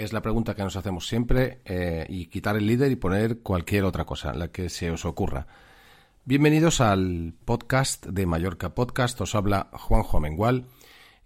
es 0.00 0.12
la 0.14 0.22
pregunta 0.22 0.54
que 0.54 0.62
nos 0.62 0.76
hacemos 0.76 1.06
siempre 1.06 1.60
eh, 1.66 2.06
y 2.08 2.26
quitar 2.26 2.56
el 2.56 2.66
líder 2.66 2.90
y 2.90 2.96
poner 2.96 3.40
cualquier 3.40 3.84
otra 3.84 4.06
cosa, 4.06 4.32
la 4.32 4.48
que 4.48 4.70
se 4.70 4.90
os 4.90 5.04
ocurra. 5.04 5.46
Bienvenidos 6.24 6.80
al 6.80 7.34
podcast 7.44 8.06
de 8.06 8.24
Mallorca 8.24 8.74
Podcast, 8.74 9.20
os 9.20 9.34
habla 9.34 9.68
Juanjo 9.72 10.16
Amengual 10.16 10.68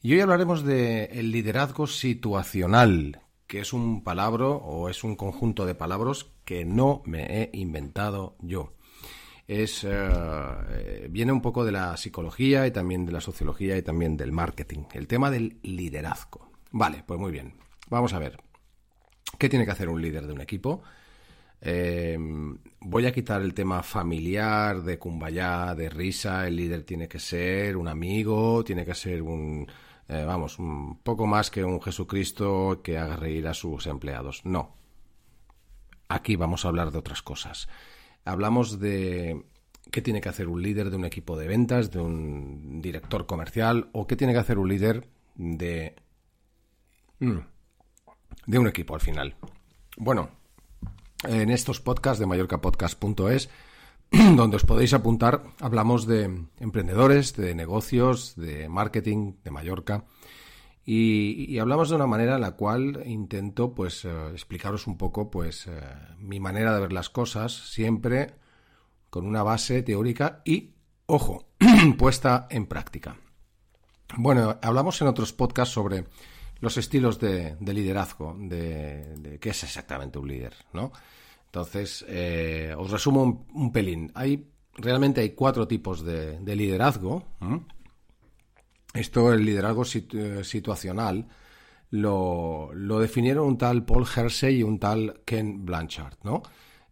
y 0.02 0.14
hoy 0.14 0.20
hablaremos 0.20 0.64
de 0.64 1.08
liderazgo 1.22 1.86
situacional, 1.86 3.20
que 3.46 3.60
es 3.60 3.72
un 3.72 4.02
palabra 4.02 4.46
o 4.46 4.88
es 4.88 5.04
un 5.04 5.14
conjunto 5.14 5.66
de 5.66 5.76
palabras 5.76 6.26
que 6.44 6.64
no 6.64 7.02
me 7.04 7.26
he 7.26 7.50
inventado 7.52 8.36
yo. 8.40 8.72
Es, 9.46 9.86
eh, 9.88 11.06
viene 11.10 11.30
un 11.30 11.42
poco 11.42 11.64
de 11.64 11.72
la 11.72 11.96
psicología 11.96 12.66
y 12.66 12.72
también 12.72 13.06
de 13.06 13.12
la 13.12 13.20
sociología 13.20 13.76
y 13.76 13.82
también 13.82 14.16
del 14.16 14.32
marketing, 14.32 14.84
el 14.94 15.06
tema 15.06 15.30
del 15.30 15.58
liderazgo. 15.62 16.50
Vale, 16.72 17.04
pues 17.06 17.20
muy 17.20 17.30
bien. 17.30 17.54
Vamos 17.88 18.14
a 18.14 18.18
ver. 18.18 18.43
¿Qué 19.38 19.48
tiene 19.48 19.64
que 19.64 19.72
hacer 19.72 19.88
un 19.88 20.00
líder 20.00 20.26
de 20.26 20.32
un 20.32 20.40
equipo? 20.40 20.82
Eh, 21.60 22.18
voy 22.80 23.06
a 23.06 23.12
quitar 23.12 23.40
el 23.40 23.54
tema 23.54 23.82
familiar, 23.82 24.82
de 24.82 24.98
cumbayá, 24.98 25.74
de 25.74 25.88
risa. 25.88 26.46
El 26.46 26.56
líder 26.56 26.82
tiene 26.84 27.08
que 27.08 27.18
ser 27.18 27.76
un 27.76 27.88
amigo, 27.88 28.62
tiene 28.64 28.84
que 28.84 28.94
ser 28.94 29.22
un, 29.22 29.66
eh, 30.08 30.24
vamos, 30.24 30.58
un 30.58 30.98
poco 30.98 31.26
más 31.26 31.50
que 31.50 31.64
un 31.64 31.80
Jesucristo 31.80 32.80
que 32.82 32.98
haga 32.98 33.16
reír 33.16 33.48
a 33.48 33.54
sus 33.54 33.86
empleados. 33.86 34.44
No. 34.44 34.76
Aquí 36.08 36.36
vamos 36.36 36.64
a 36.64 36.68
hablar 36.68 36.90
de 36.90 36.98
otras 36.98 37.22
cosas. 37.22 37.68
Hablamos 38.24 38.78
de 38.78 39.44
qué 39.90 40.02
tiene 40.02 40.20
que 40.20 40.28
hacer 40.28 40.48
un 40.48 40.62
líder 40.62 40.90
de 40.90 40.96
un 40.96 41.04
equipo 41.04 41.36
de 41.36 41.48
ventas, 41.48 41.90
de 41.90 42.00
un 42.00 42.82
director 42.82 43.26
comercial, 43.26 43.88
o 43.92 44.06
qué 44.06 44.16
tiene 44.16 44.34
que 44.34 44.38
hacer 44.40 44.58
un 44.58 44.68
líder 44.68 45.08
de... 45.34 45.94
Mm, 47.20 47.38
de 48.46 48.58
un 48.58 48.66
equipo 48.66 48.94
al 48.94 49.00
final. 49.00 49.36
Bueno, 49.96 50.30
en 51.24 51.50
estos 51.50 51.80
podcasts 51.80 52.18
de 52.18 52.26
mallorcapodcast.es, 52.26 53.48
donde 54.36 54.56
os 54.56 54.64
podéis 54.64 54.92
apuntar, 54.94 55.42
hablamos 55.60 56.06
de 56.06 56.46
emprendedores, 56.60 57.34
de 57.36 57.54
negocios, 57.54 58.36
de 58.36 58.68
marketing 58.68 59.34
de 59.42 59.50
Mallorca. 59.50 60.04
Y, 60.86 61.58
hablamos 61.58 61.88
de 61.88 61.96
una 61.96 62.06
manera 62.06 62.34
en 62.34 62.42
la 62.42 62.52
cual 62.52 63.02
intento 63.06 63.74
pues 63.74 64.04
eh, 64.04 64.30
explicaros 64.32 64.86
un 64.86 64.98
poco 64.98 65.30
pues 65.30 65.66
eh, 65.66 65.80
mi 66.18 66.40
manera 66.40 66.74
de 66.74 66.80
ver 66.80 66.92
las 66.92 67.08
cosas, 67.08 67.52
siempre 67.70 68.34
con 69.08 69.26
una 69.26 69.42
base 69.42 69.82
teórica 69.82 70.42
y, 70.44 70.74
ojo, 71.06 71.46
puesta 71.98 72.46
en 72.50 72.66
práctica. 72.66 73.16
Bueno, 74.16 74.58
hablamos 74.60 75.00
en 75.00 75.08
otros 75.08 75.32
podcasts 75.32 75.72
sobre 75.72 76.04
los 76.64 76.78
estilos 76.78 77.20
de, 77.20 77.56
liderazgo, 77.60 78.34
de, 78.38 79.38
qué 79.38 79.50
es 79.50 79.64
exactamente 79.64 80.18
un 80.18 80.26
líder, 80.26 80.54
¿no? 80.72 80.92
Entonces, 81.44 82.02
eh, 82.08 82.74
os 82.76 82.90
resumo 82.90 83.44
un, 83.52 83.70
pelín. 83.70 84.10
Hay, 84.14 84.48
realmente 84.72 85.20
hay 85.20 85.30
cuatro 85.30 85.68
tipos 85.68 86.02
de, 86.02 86.40
liderazgo. 86.56 87.22
Esto, 88.94 89.34
el 89.34 89.44
liderazgo 89.44 89.84
situacional, 89.84 91.28
lo, 91.90 92.70
definieron 92.98 93.46
un 93.46 93.58
tal 93.58 93.84
Paul 93.84 94.06
Hersey 94.06 94.60
y 94.60 94.62
un 94.62 94.78
tal 94.78 95.20
Ken 95.26 95.66
Blanchard, 95.66 96.16
¿no? 96.22 96.42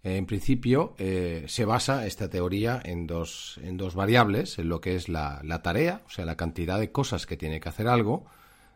En 0.03 0.27
principio, 0.27 0.95
eh, 0.99 1.45
se 1.47 1.65
basa 1.65 2.07
esta 2.07 2.29
teoría 2.29 2.83
en 2.85 3.07
dos, 3.07 3.59
en 3.63 3.79
dos 3.79 3.95
variables, 3.95 4.59
en 4.59 4.69
lo 4.69 4.83
que 4.83 4.97
es 4.97 5.09
la, 5.09 5.41
la, 5.45 5.63
tarea, 5.63 6.03
o 6.07 6.11
sea, 6.11 6.27
la 6.27 6.37
cantidad 6.37 6.79
de 6.79 6.93
cosas 6.93 7.25
que 7.25 7.39
tiene 7.39 7.59
que 7.59 7.71
hacer 7.71 7.89
algo, 7.89 8.27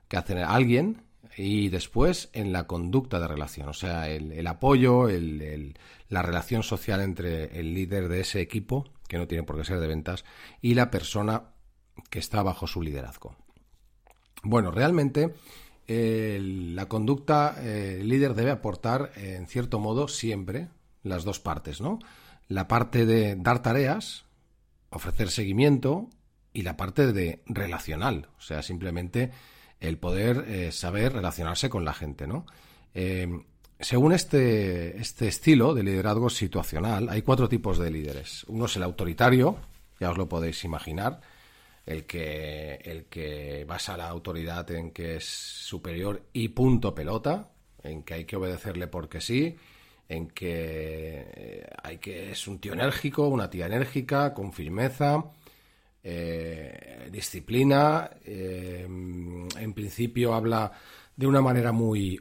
que 0.08 0.16
hace 0.16 0.42
alguien 0.42 1.02
y 1.36 1.68
después 1.68 2.30
en 2.32 2.52
la 2.52 2.66
conducta 2.66 3.20
de 3.20 3.28
relación, 3.28 3.68
o 3.68 3.74
sea, 3.74 4.08
el, 4.08 4.46
apoyo, 4.46 5.08
la 6.08 6.22
relación 6.22 6.62
social 6.62 7.00
entre 7.02 7.58
el 7.58 7.74
líder 7.74 8.08
de 8.08 8.20
ese 8.20 8.40
equipo, 8.40 8.84
que 9.06 9.18
no 9.18 9.26
tiene 9.26 9.44
por 9.44 9.58
qué 9.58 9.64
ser 9.64 9.80
de 9.80 9.86
ventas, 9.86 10.24
y 10.62 10.74
la 10.74 10.90
persona 10.90 11.50
que 12.08 12.18
está 12.18 12.42
bajo 12.42 12.66
su 12.66 12.80
liderazgo. 12.80 13.36
Bueno, 14.42 14.70
realmente 14.70 15.34
la 15.88 16.86
conducta, 16.86 17.56
el 17.62 18.08
líder 18.08 18.34
debe 18.34 18.50
aportar, 18.50 19.12
en 19.16 19.46
cierto 19.46 19.78
modo, 19.78 20.08
siempre 20.08 20.68
las 21.02 21.24
dos 21.24 21.38
partes, 21.38 21.80
¿no? 21.80 21.98
La 22.48 22.66
parte 22.66 23.04
de 23.04 23.36
dar 23.36 23.60
tareas, 23.60 24.24
ofrecer 24.90 25.30
seguimiento, 25.30 26.08
y 26.52 26.62
la 26.62 26.78
parte 26.78 27.12
de 27.12 27.42
relacional, 27.44 28.28
o 28.38 28.40
sea, 28.40 28.62
simplemente 28.62 29.30
el 29.80 29.98
poder 29.98 30.44
eh, 30.48 30.72
saber 30.72 31.12
relacionarse 31.12 31.68
con 31.68 31.84
la 31.84 31.92
gente, 31.92 32.26
¿no? 32.26 32.46
Eh, 32.94 33.28
según 33.78 34.12
este, 34.12 34.96
este 34.98 35.28
estilo 35.28 35.74
de 35.74 35.82
liderazgo 35.82 36.30
situacional, 36.30 37.08
hay 37.10 37.22
cuatro 37.22 37.48
tipos 37.48 37.78
de 37.78 37.90
líderes. 37.90 38.44
Uno 38.44 38.64
es 38.64 38.76
el 38.76 38.82
autoritario, 38.82 39.58
ya 40.00 40.10
os 40.10 40.16
lo 40.16 40.28
podéis 40.28 40.64
imaginar, 40.64 41.20
el 41.84 42.06
que, 42.06 42.76
el 42.84 43.04
que 43.04 43.64
basa 43.68 43.96
la 43.96 44.08
autoridad 44.08 44.70
en 44.70 44.90
que 44.92 45.16
es 45.16 45.24
superior 45.24 46.22
y 46.32 46.48
punto 46.48 46.94
pelota, 46.94 47.50
en 47.82 48.02
que 48.02 48.14
hay 48.14 48.24
que 48.24 48.36
obedecerle 48.36 48.86
porque 48.88 49.20
sí, 49.20 49.56
en 50.08 50.28
que 50.28 51.26
eh, 51.34 51.66
hay 51.82 51.98
que 51.98 52.30
es 52.32 52.48
un 52.48 52.58
tío 52.58 52.72
enérgico, 52.72 53.28
una 53.28 53.50
tía 53.50 53.66
enérgica, 53.66 54.32
con 54.34 54.52
firmeza, 54.52 55.24
eh, 56.08 57.08
disciplina. 57.10 58.08
Eh, 58.24 58.86
en 58.86 59.72
principio 59.74 60.34
habla 60.34 60.70
de 61.16 61.26
una 61.26 61.40
manera 61.40 61.72
muy 61.72 62.20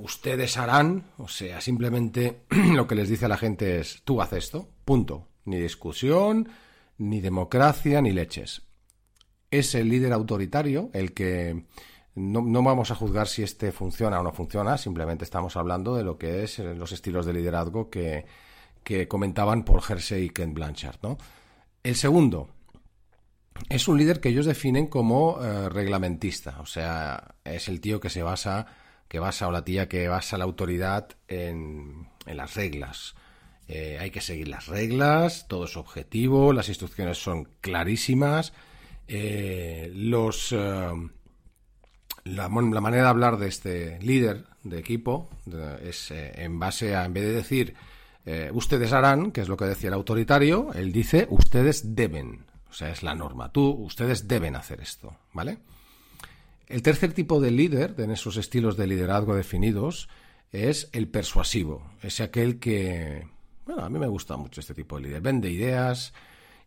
ustedes 0.00 0.56
harán, 0.56 1.04
o 1.18 1.28
sea, 1.28 1.60
simplemente 1.60 2.44
lo 2.74 2.86
que 2.86 2.94
les 2.94 3.10
dice 3.10 3.26
a 3.26 3.28
la 3.28 3.36
gente 3.36 3.80
es 3.80 4.00
tú 4.04 4.22
haz 4.22 4.32
esto, 4.32 4.70
punto. 4.86 5.28
Ni 5.44 5.60
discusión, 5.60 6.48
ni 6.96 7.20
democracia, 7.20 8.00
ni 8.00 8.12
leches. 8.12 8.62
Es 9.50 9.74
el 9.74 9.88
líder 9.88 10.12
autoritario 10.12 10.90
el 10.94 11.12
que 11.12 11.64
no, 12.14 12.62
vamos 12.62 12.90
a 12.90 12.94
juzgar 12.94 13.28
si 13.28 13.42
este 13.42 13.72
funciona 13.72 14.20
o 14.20 14.22
no 14.22 14.32
funciona, 14.32 14.78
simplemente 14.78 15.24
estamos 15.24 15.56
hablando 15.56 15.94
de 15.94 16.04
lo 16.04 16.16
que 16.16 16.44
es 16.44 16.58
eh, 16.58 16.74
los 16.74 16.92
estilos 16.92 17.26
de 17.26 17.34
liderazgo 17.34 17.90
que, 17.90 18.24
que 18.82 19.08
comentaban 19.08 19.64
por 19.64 19.82
Hersey 19.86 20.24
y 20.24 20.30
Ken 20.30 20.54
Blanchard. 20.54 20.98
¿no? 21.02 21.18
El 21.82 21.96
segundo, 21.96 22.50
es 23.70 23.88
un 23.88 23.96
líder 23.96 24.20
que 24.20 24.28
ellos 24.28 24.46
definen 24.46 24.88
como 24.88 25.42
eh, 25.42 25.68
reglamentista, 25.68 26.60
o 26.60 26.66
sea, 26.66 27.34
es 27.44 27.68
el 27.68 27.80
tío 27.80 28.00
que 28.00 28.10
se 28.10 28.22
basa, 28.22 28.66
que 29.08 29.18
basa 29.18 29.48
o 29.48 29.52
la 29.52 29.64
tía 29.64 29.88
que 29.88 30.08
basa 30.08 30.36
la 30.36 30.44
autoridad 30.44 31.08
en, 31.28 32.08
las 32.26 32.54
reglas. 32.54 33.14
Eh, 33.68 33.98
hay 34.00 34.10
que 34.10 34.20
seguir 34.20 34.48
las 34.48 34.66
reglas, 34.66 35.46
todo 35.48 35.64
es 35.64 35.76
objetivo, 35.76 36.52
las 36.52 36.68
instrucciones 36.68 37.18
son 37.18 37.48
clarísimas, 37.60 38.52
eh, 39.08 39.90
los 39.94 40.52
la, 40.52 42.48
manera 42.48 43.04
de 43.04 43.08
hablar 43.08 43.38
de 43.38 43.48
este 43.48 43.98
líder 44.00 44.44
de 44.64 44.78
equipo 44.78 45.30
es 45.82 46.10
en 46.10 46.58
base 46.58 46.94
a, 46.94 47.04
en 47.04 47.14
vez 47.14 47.24
de 47.24 47.32
decir 47.32 47.74
eh, 48.26 48.50
ustedes 48.52 48.92
harán, 48.92 49.32
que 49.32 49.40
es 49.40 49.48
lo 49.48 49.56
que 49.56 49.64
decía 49.64 49.88
el 49.88 49.94
autoritario, 49.94 50.68
él 50.74 50.92
dice 50.92 51.26
ustedes 51.30 51.96
deben, 51.96 52.44
o 52.70 52.72
sea, 52.72 52.90
es 52.90 53.02
la 53.02 53.14
norma, 53.14 53.52
tú, 53.52 53.68
ustedes 53.70 54.28
deben 54.28 54.56
hacer 54.56 54.80
esto, 54.80 55.16
¿vale? 55.32 55.58
El 56.66 56.82
tercer 56.82 57.12
tipo 57.12 57.40
de 57.40 57.50
líder, 57.50 57.94
en 57.98 58.10
esos 58.10 58.36
estilos 58.36 58.76
de 58.76 58.86
liderazgo 58.86 59.34
definidos, 59.34 60.08
es 60.52 60.88
el 60.92 61.08
persuasivo, 61.08 61.90
es 62.02 62.20
aquel 62.20 62.58
que, 62.58 63.26
bueno, 63.66 63.82
a 63.82 63.90
mí 63.90 63.98
me 63.98 64.06
gusta 64.06 64.36
mucho 64.36 64.60
este 64.60 64.74
tipo 64.74 64.96
de 64.96 65.02
líder, 65.02 65.20
vende 65.20 65.50
ideas, 65.50 66.12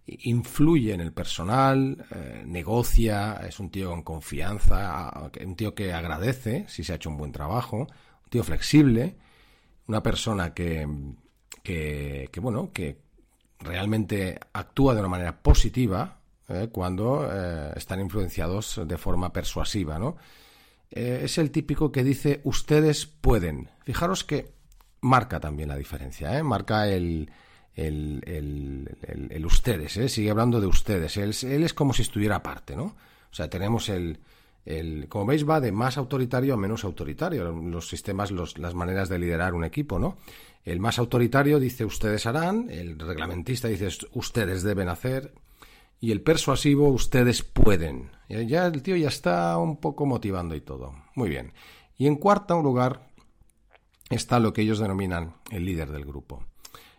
influye 0.06 0.94
en 0.94 1.02
el 1.02 1.14
personal, 1.14 2.06
eh, 2.12 2.44
negocia, 2.46 3.42
es 3.48 3.60
un 3.60 3.70
tío 3.70 3.92
con 3.92 4.04
confianza, 4.04 5.32
un 5.46 5.56
tío 5.56 5.74
que 5.74 5.94
agradece 5.94 6.66
si 6.68 6.84
se 6.84 6.94
ha 6.94 6.96
hecho 6.96 7.10
un 7.10 7.18
buen 7.18 7.32
trabajo, 7.32 7.78
un 7.78 8.30
tío 8.30 8.44
flexible, 8.44 9.16
una 9.88 10.04
persona 10.04 10.54
que, 10.54 10.88
que, 11.64 12.30
bueno, 12.42 12.72
que 12.72 13.03
realmente 13.64 14.40
actúa 14.54 14.94
de 14.94 15.00
una 15.00 15.10
manera 15.10 15.42
positiva 15.42 16.20
eh, 16.50 16.70
cuando 16.72 17.28
eh, 17.32 17.72
están 17.76 18.00
influenciados 18.00 18.82
de 18.86 18.98
forma 18.98 19.32
persuasiva, 19.32 20.00
¿no? 20.00 20.18
es 20.96 21.40
el 21.40 21.50
típico 21.50 21.92
que 21.92 22.04
dice 22.04 22.42
ustedes 22.44 23.08
pueden. 23.08 23.68
Fijaros 23.84 24.24
que 24.24 24.54
marca 25.02 25.40
también 25.40 25.70
la 25.70 25.76
diferencia, 25.76 26.44
marca 26.44 26.88
el, 26.88 27.32
el, 27.76 28.22
el, 29.32 29.46
ustedes, 29.46 29.98
¿eh? 29.98 30.10
sigue 30.10 30.30
hablando 30.30 30.62
de 30.62 30.68
ustedes. 30.68 31.18
Él, 31.18 31.36
él, 31.44 31.64
es 31.64 31.74
como 31.74 31.94
si 31.94 32.04
estuviera 32.04 32.38
aparte, 32.38 32.76
¿no? 32.76 32.84
O 33.32 33.36
sea, 33.36 33.50
tenemos 33.50 33.90
el, 33.90 34.20
como 35.10 35.26
veis, 35.26 35.48
va 35.48 35.60
de 35.60 35.72
más 35.72 35.98
autoritario 35.98 36.54
a 36.54 36.58
menos 36.58 36.84
autoritario. 36.84 37.52
Los 37.52 37.88
sistemas, 37.88 38.32
los, 38.32 38.58
las 38.58 38.74
maneras 38.74 39.10
de 39.10 39.20
liderar 39.20 39.54
un 39.54 39.64
equipo, 39.64 40.00
¿no? 40.00 40.18
El 40.64 40.80
más 40.80 41.00
autoritario 41.00 41.60
dice 41.60 41.86
ustedes 41.86 42.26
harán, 42.26 42.70
el 42.70 42.98
reglamentista 42.98 43.68
dice 43.68 43.90
ustedes 44.14 44.64
deben 44.64 44.90
hacer, 44.90 45.34
y 46.00 46.12
el 46.12 46.22
persuasivo 46.22 46.90
ustedes 46.90 47.44
pueden. 47.44 48.12
Ya 48.30 48.66
el 48.66 48.82
tío 48.82 48.96
ya 48.96 49.08
está 49.08 49.58
un 49.58 49.78
poco 49.78 50.06
motivando 50.06 50.56
y 50.56 50.62
todo. 50.62 50.94
Muy 51.16 51.30
bien. 51.30 51.54
Y 51.98 52.08
en 52.08 52.16
cuarto 52.16 52.62
lugar 52.62 53.08
está 54.10 54.40
lo 54.40 54.54
que 54.54 54.62
ellos 54.62 54.80
denominan 54.80 55.36
el 55.52 55.66
líder 55.66 55.92
del 55.92 56.06
grupo 56.06 56.46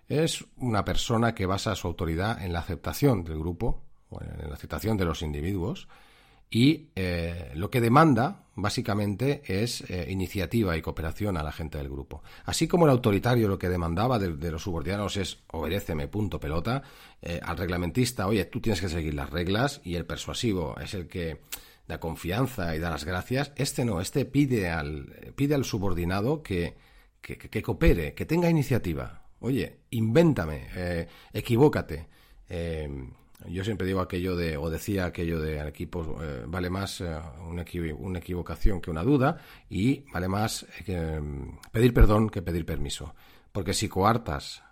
es 0.08 0.44
una 0.56 0.84
persona 0.84 1.34
que 1.34 1.46
basa 1.46 1.74
su 1.74 1.88
autoridad 1.88 2.42
en 2.42 2.52
la 2.52 2.60
aceptación 2.60 3.24
del 3.24 3.38
grupo, 3.38 3.82
o 4.10 4.20
en 4.22 4.48
la 4.48 4.54
aceptación 4.54 4.96
de 4.96 5.04
los 5.04 5.22
individuos, 5.22 5.88
y 6.50 6.90
eh, 6.94 7.52
lo 7.54 7.70
que 7.70 7.80
demanda, 7.80 8.43
básicamente, 8.56 9.42
es 9.46 9.82
eh, 9.90 10.06
iniciativa 10.10 10.76
y 10.76 10.82
cooperación 10.82 11.36
a 11.36 11.42
la 11.42 11.52
gente 11.52 11.78
del 11.78 11.88
grupo. 11.88 12.22
Así 12.44 12.68
como 12.68 12.86
el 12.86 12.92
autoritario 12.92 13.48
lo 13.48 13.58
que 13.58 13.68
demandaba 13.68 14.18
de, 14.18 14.50
los 14.50 14.62
subordinados 14.62 15.16
es 15.16 15.38
obedéceme, 15.48 16.08
punto, 16.08 16.40
pelota, 16.40 16.82
eh, 17.22 17.40
al 17.42 17.56
reglamentista, 17.56 18.26
oye, 18.26 18.44
tú 18.44 18.60
tienes 18.60 18.80
que 18.80 18.88
seguir 18.88 19.14
las 19.14 19.30
reglas, 19.30 19.80
y 19.84 19.96
el 19.96 20.06
persuasivo 20.06 20.76
es 20.80 20.94
el 20.94 21.08
que 21.08 21.40
da 21.86 22.00
confianza 22.00 22.74
y 22.74 22.78
da 22.78 22.90
las 22.90 23.04
gracias, 23.04 23.52
este 23.56 23.84
no, 23.84 24.00
este 24.00 24.24
pide 24.24 24.70
al, 24.70 25.32
pide 25.36 25.54
al 25.54 25.64
subordinado 25.64 26.42
que, 26.42 26.76
que 27.20 27.62
coopere, 27.62 28.14
que 28.14 28.24
tenga 28.24 28.48
iniciativa. 28.48 29.24
Oye, 29.40 29.80
invéntame, 29.90 30.68
eh, 30.74 31.06
equivócate. 31.32 32.08
Yo 33.48 33.64
siempre 33.64 33.86
digo 33.86 34.00
aquello 34.00 34.36
de, 34.36 34.56
o 34.56 34.70
decía 34.70 35.06
aquello 35.06 35.40
de 35.40 35.66
equipo, 35.68 36.18
eh, 36.22 36.44
vale 36.46 36.70
más 36.70 37.00
una, 37.00 37.62
equivocación 37.62 38.80
que 38.80 38.90
una 38.90 39.02
duda 39.02 39.38
y 39.68 40.04
vale 40.12 40.28
más 40.28 40.66
pedir 41.72 41.94
perdón 41.94 42.30
que 42.30 42.42
pedir 42.42 42.64
permiso. 42.64 43.14
Porque 43.52 43.74
si 43.74 43.88
coartas 43.88 44.62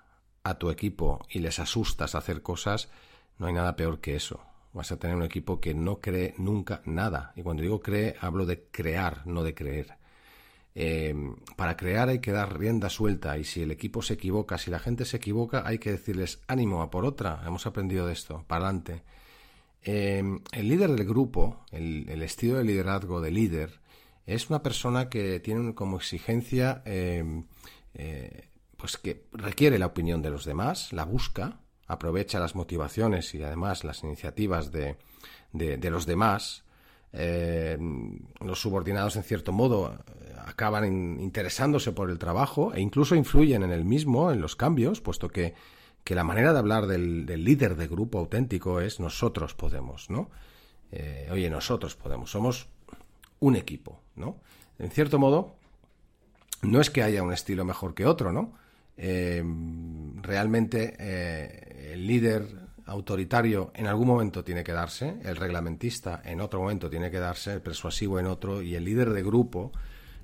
a 0.44 0.58
tu 0.58 0.70
equipo 0.70 1.24
y 1.30 1.38
les 1.38 1.58
asustas 1.58 2.14
a 2.14 2.19
hacer 2.19 2.42
cosas, 2.42 2.88
no 3.38 3.46
hay 3.46 3.52
nada 3.52 3.76
peor 3.76 4.00
que 4.00 4.16
eso. 4.16 4.40
Vas 4.72 4.90
a 4.90 4.98
tener 4.98 5.16
un 5.16 5.22
equipo 5.22 5.60
que 5.60 5.75
no 5.75 6.00
cree 6.00 6.34
nunca 6.38 6.82
nada. 6.84 7.32
Y 7.36 7.42
cuando 7.42 7.62
digo 7.62 7.80
cree, 7.80 8.16
hablo 8.20 8.46
de 8.46 8.64
crear, 8.70 9.26
no 9.26 9.44
de 9.44 9.54
creer. 9.54 10.01
Eh, 10.74 11.14
para 11.56 11.76
crear 11.76 12.08
hay 12.08 12.20
que 12.20 12.32
dar 12.32 12.58
rienda 12.58 12.88
suelta 12.88 13.36
y 13.36 13.44
si 13.44 13.62
el 13.62 13.70
equipo 13.70 14.00
se 14.00 14.14
equivoca, 14.14 14.56
si 14.56 14.70
la 14.70 14.78
gente 14.78 15.04
se 15.04 15.19
equivoca, 15.19 15.64
hay 15.66 15.78
que 15.78 15.90
decirles 15.90 16.40
ánimo 16.46 16.82
a 16.82 16.90
por 16.90 17.04
otra. 17.04 17.42
Hemos 17.46 17.66
aprendido 17.66 18.06
de 18.06 18.14
esto, 18.14 18.44
para 18.46 18.66
adelante. 18.66 19.02
Eh, 19.84 20.22
el 20.52 20.69
líder 20.69 20.90
del 20.92 21.06
grupo, 21.06 21.64
el, 21.70 22.22
estilo 22.22 22.58
de 22.58 22.64
liderazgo 22.64 23.20
de 23.20 23.30
líder, 23.30 23.80
es 24.26 24.48
una 24.48 24.62
persona 24.62 25.08
que 25.08 25.40
tiene 25.40 25.74
como 25.74 25.96
exigencia, 25.96 26.82
eh, 26.86 27.42
pues 28.76 28.96
que 28.96 29.25
requiere 29.32 29.78
la 29.78 29.86
opinión 29.86 30.22
de 30.22 30.30
los 30.30 30.44
demás, 30.44 30.92
la 30.92 31.04
busca, 31.04 31.60
aprovecha 31.86 32.38
las 32.38 32.54
motivaciones 32.54 33.34
y 33.34 33.42
además 33.42 33.84
las 33.84 34.04
iniciativas 34.04 34.70
de, 34.70 34.96
de 35.52 35.90
los 35.90 36.06
demás. 36.06 36.64
los 37.12 38.60
subordinados, 38.60 39.16
en 39.16 39.25
cierto 39.25 39.52
modo, 39.52 39.98
acaban 40.62 41.19
interesándose 41.19 41.91
por 41.91 42.09
el 42.09 42.20
trabajo 42.20 42.73
e 42.73 42.81
incluso 42.81 43.17
influyen 43.17 43.64
en 43.64 43.73
el 43.73 43.85
mismo, 43.85 44.31
en 44.31 44.41
los 44.41 44.55
cambios, 44.55 45.00
puesto 45.00 45.29
que, 45.29 45.55
la 46.06 46.23
manera 46.23 46.53
de 46.53 46.59
hablar 46.61 46.87
del, 46.87 47.26
líder 47.26 47.75
de 47.75 47.88
grupo 47.88 48.20
auténtico 48.20 48.81
es 48.81 49.00
nosotros 49.00 49.55
podemos, 49.55 50.09
¿no? 50.09 50.31
Eh, 50.93 51.29
oye, 51.32 51.50
nosotros 51.50 51.97
podemos, 51.97 52.31
somos 52.31 52.69
un 53.41 53.56
equipo, 53.56 54.03
¿no? 54.14 54.37
En 54.79 54.91
cierto 54.91 55.19
modo, 55.19 55.56
no 56.62 56.81
es 56.81 56.91
que 56.91 57.03
haya 57.03 57.25
un 57.25 57.32
estilo 57.32 57.64
mejor 57.64 57.94
que 57.94 58.06
otro, 58.06 58.31
¿no? 58.31 58.53
Eh, 58.97 59.43
realmente 60.20 60.94
eh, 60.97 61.93
el 61.94 62.06
líder 62.06 62.47
autoritario 62.87 63.73
en 63.75 63.88
algún 63.88 64.06
momento 64.06 64.44
tiene 64.44 64.62
que 64.62 64.73
darse, 64.73 65.17
el 65.25 65.35
reglamentista 65.35 66.23
en 66.25 66.41
otro 66.41 66.61
momento 66.61 66.88
tiene 66.88 67.11
que 67.11 67.19
darse, 67.19 67.53
el 67.53 67.62
persuasivo 67.62 68.20
en 68.20 68.26
otro 68.26 68.62
y 68.62 68.76
el 68.76 68.85
líder 68.85 69.11
de 69.11 69.25
grupo 69.25 69.73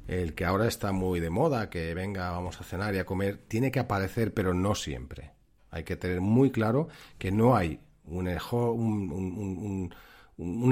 el 0.09 0.35
que 0.35 0.47
ahora 0.47 0.67
está 0.67 0.91
muy 0.91 1.21
de 1.21 1.31
moda, 1.31 1.69
que 1.69 1.95
venga, 1.95 2.31
vamos 2.31 2.61
a 2.61 2.65
cenar 2.65 2.95
y 2.95 2.99
a 2.99 3.05
comer, 3.05 3.37
tiene 3.47 3.71
que 3.71 3.79
aparecer, 3.79 4.33
pero 4.33 4.55
no 4.55 4.75
siempre. 4.75 5.33
Hay 5.71 5.85
que 5.85 5.97
tener 5.97 6.23
muy 6.23 6.51
claro 6.51 6.89
que 7.19 7.31
no 7.31 7.55
hay 7.55 7.79
un, 8.07 9.93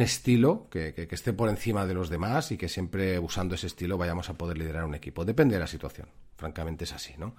estilo 0.01 0.69
que, 0.71 0.95
que, 0.95 1.15
esté 1.15 1.35
por 1.35 1.51
encima 1.51 1.85
de 1.85 1.93
los 1.93 2.09
demás 2.09 2.51
y 2.51 2.57
que 2.57 2.71
siempre 2.71 3.19
usando 3.19 3.55
ese 3.55 3.67
estilo 3.67 3.99
vayamos 3.99 4.31
a 4.31 4.35
poder 4.39 4.57
liderar 4.57 4.85
un 4.87 4.95
equipo. 4.95 5.27
Depende 5.27 5.57
de 5.57 5.61
la 5.61 5.67
situación, 5.67 6.09
francamente 6.37 6.85
es 6.85 6.95
así, 6.95 7.13
¿no? 7.19 7.37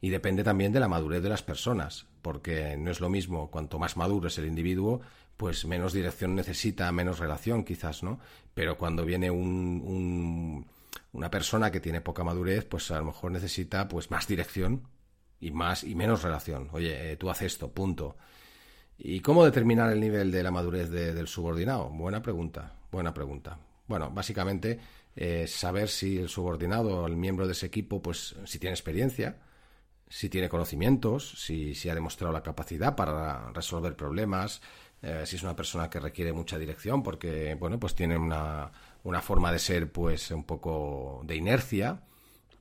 Y 0.00 0.10
depende 0.10 0.44
también 0.44 0.72
de 0.72 0.78
la 0.78 0.88
madurez 0.88 1.24
de 1.24 1.28
las 1.28 1.42
personas, 1.42 2.06
porque 2.22 2.76
no 2.76 2.92
es 2.92 3.00
lo 3.00 3.08
mismo, 3.08 3.50
cuanto 3.50 3.80
más 3.80 3.96
maduro 3.96 4.28
es 4.28 4.38
el 4.38 4.46
individuo, 4.46 5.00
pues 5.36 5.64
menos 5.64 5.92
dirección 5.92 6.36
necesita, 6.36 6.90
menos 6.92 7.18
relación 7.18 7.64
quizás, 7.64 8.04
¿no? 8.04 8.20
Pero 8.54 8.78
cuando 8.78 9.04
viene 9.04 9.30
un 9.30 10.66
una 11.12 11.30
persona 11.30 11.70
que 11.70 11.80
tiene 11.80 12.00
poca 12.00 12.24
madurez, 12.24 12.64
pues 12.64 12.90
a 12.90 12.98
lo 12.98 13.06
mejor 13.06 13.32
necesita 13.32 13.88
pues 13.88 14.10
más 14.10 14.26
dirección 14.26 14.88
y 15.40 15.50
más 15.50 15.84
y 15.84 15.94
menos 15.94 16.22
relación. 16.22 16.68
Oye, 16.72 17.12
eh, 17.12 17.16
tú 17.16 17.30
haces 17.30 17.52
esto, 17.52 17.72
punto. 17.72 18.16
¿Y 18.98 19.20
cómo 19.20 19.44
determinar 19.44 19.92
el 19.92 20.00
nivel 20.00 20.30
de 20.30 20.42
la 20.42 20.50
madurez 20.50 20.90
del 20.90 21.26
subordinado? 21.26 21.90
Buena 21.90 22.22
pregunta, 22.22 22.76
buena 22.90 23.12
pregunta. 23.12 23.58
Bueno, 23.88 24.10
básicamente 24.10 24.78
eh, 25.16 25.46
saber 25.48 25.88
si 25.88 26.18
el 26.18 26.28
subordinado 26.28 27.06
el 27.06 27.16
miembro 27.16 27.46
de 27.46 27.52
ese 27.52 27.66
equipo, 27.66 28.00
pues 28.00 28.36
si 28.44 28.58
tiene 28.58 28.74
experiencia, 28.74 29.38
si 30.08 30.28
tiene 30.28 30.48
conocimientos, 30.48 31.32
si, 31.42 31.74
si 31.74 31.88
ha 31.88 31.94
demostrado 31.94 32.32
la 32.32 32.42
capacidad 32.42 32.94
para 32.94 33.50
resolver 33.50 33.96
problemas, 33.96 34.62
eh, 35.02 35.24
si 35.26 35.36
es 35.36 35.42
una 35.42 35.56
persona 35.56 35.90
que 35.90 35.98
requiere 35.98 36.32
mucha 36.32 36.58
dirección 36.58 37.02
porque, 37.02 37.56
bueno, 37.58 37.80
pues 37.80 37.94
tiene 37.94 38.16
una, 38.16 38.70
una 39.04 39.20
forma 39.20 39.52
de 39.52 39.58
ser 39.58 39.90
pues 39.92 40.30
un 40.30 40.44
poco 40.44 41.22
de 41.24 41.36
inercia, 41.36 42.02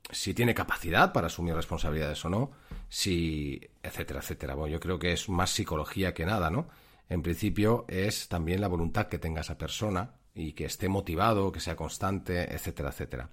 si 0.10 0.34
tiene 0.34 0.54
capacidad 0.54 1.14
para 1.14 1.28
asumir 1.28 1.56
responsabilidades 1.56 2.24
o 2.26 2.30
no, 2.30 2.52
si 2.90 3.62
etcétera, 3.84 4.20
etcétera. 4.20 4.56
Bueno, 4.56 4.74
yo 4.74 4.80
creo 4.80 5.00
que 5.00 5.14
es 5.14 5.30
más 5.30 5.52
psicología 5.52 6.14
que 6.14 6.26
nada, 6.26 6.50
¿no? 6.50 6.68
En 7.10 7.22
principio 7.22 7.86
es 7.88 8.28
también 8.28 8.62
la 8.62 8.68
voluntad 8.68 9.08
que 9.08 9.20
tenga 9.20 9.42
esa 9.42 9.58
persona 9.58 10.16
y 10.34 10.54
que 10.54 10.66
esté 10.66 10.90
motivado, 10.90 11.52
que 11.52 11.60
sea 11.60 11.76
constante, 11.76 12.54
etcétera, 12.54 12.90
etcétera. 12.90 13.30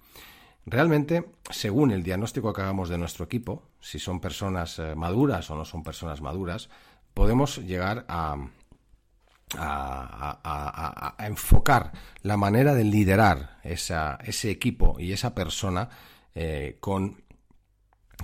Realmente, 0.65 1.31
según 1.49 1.91
el 1.91 2.03
diagnóstico 2.03 2.53
que 2.53 2.61
hagamos 2.61 2.89
de 2.89 2.97
nuestro 2.97 3.25
equipo, 3.25 3.69
si 3.79 3.97
son 3.97 4.19
personas 4.19 4.77
eh, 4.79 4.95
maduras 4.95 5.49
o 5.49 5.55
no 5.55 5.65
son 5.65 5.83
personas 5.83 6.21
maduras, 6.21 6.69
podemos 7.13 7.57
llegar 7.57 8.05
a, 8.07 8.35
a, 9.57 11.15
enfocar 11.19 11.91
la 12.21 12.37
manera 12.37 12.73
de 12.73 12.83
liderar 12.83 13.59
ese 13.63 14.49
equipo 14.49 14.97
y 14.99 15.11
esa 15.11 15.33
persona 15.33 15.89
eh, 16.35 16.77
con, 16.79 17.23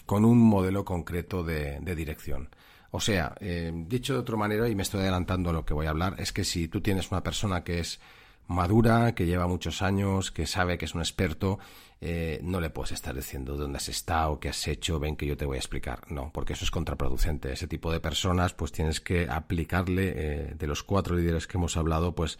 con, 0.06 0.26
un 0.26 0.40
modelo 0.40 0.86
concreto 0.86 1.44
de, 1.44 1.80
dirección. 1.96 2.50
O 2.92 3.00
sea, 3.00 3.36
eh, 3.40 3.72
dicho 3.74 4.14
de 4.14 4.20
otra 4.20 4.38
manera, 4.38 4.70
y 4.70 4.76
me 4.76 4.84
estoy 4.84 5.02
adelantando 5.02 5.50
a 5.50 5.54
lo 5.54 5.66
que 5.66 5.74
voy 5.74 5.88
a 5.88 5.90
hablar, 5.90 6.16
es 6.20 6.32
que 6.32 6.44
si 6.44 6.68
tú 6.68 6.82
tienes 6.82 7.12
una 7.12 7.24
persona 7.24 7.64
que 7.64 7.80
es 7.80 8.00
madura, 8.48 9.16
que 9.16 9.26
lleva 9.26 9.48
muchos 9.48 9.82
años, 9.82 10.32
que 10.32 10.46
sabe 10.46 10.78
que 10.78 10.86
es 10.86 10.96
un 10.96 11.02
experto, 11.02 11.60
eh, 12.02 12.40
no 12.44 12.60
le 12.60 12.70
puedes 12.70 12.92
estar 12.92 13.16
diciendo 13.16 13.56
dónde 13.56 13.78
has 13.78 13.90
estado, 13.90 14.40
qué 14.40 14.50
has 14.50 14.68
hecho, 14.68 15.00
ven 15.00 15.16
que 15.16 15.26
yo 15.26 15.38
te 15.38 15.46
voy 15.46 15.58
a 15.58 15.60
explicar. 15.60 16.12
No, 16.12 16.32
porque 16.32 16.54
eso 16.54 16.66
es 16.66 16.72
contraproducente. 16.72 17.52
Ese 17.52 17.68
tipo 17.68 17.92
de 17.92 18.00
personas, 18.00 18.54
pues 18.54 18.72
tienes 18.72 19.02
que 19.02 19.28
aplicarle, 19.30 20.14
eh, 20.16 20.56
de 20.56 20.68
los 20.68 20.84
cuatro 20.84 21.16
líderes 21.16 21.48
que 21.48 21.58
hemos 21.58 21.78
hablado, 21.78 22.16
pues 22.16 22.38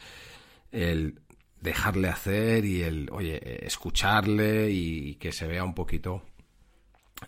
el 0.72 1.22
dejarle 1.62 2.10
hacer 2.10 2.66
y 2.66 2.84
el, 2.84 3.10
oye, 3.12 3.66
escucharle 3.66 4.70
y 4.70 5.16
que 5.16 5.32
se 5.32 5.48
vea 5.48 5.64
un 5.64 5.74
poquito 5.74 6.22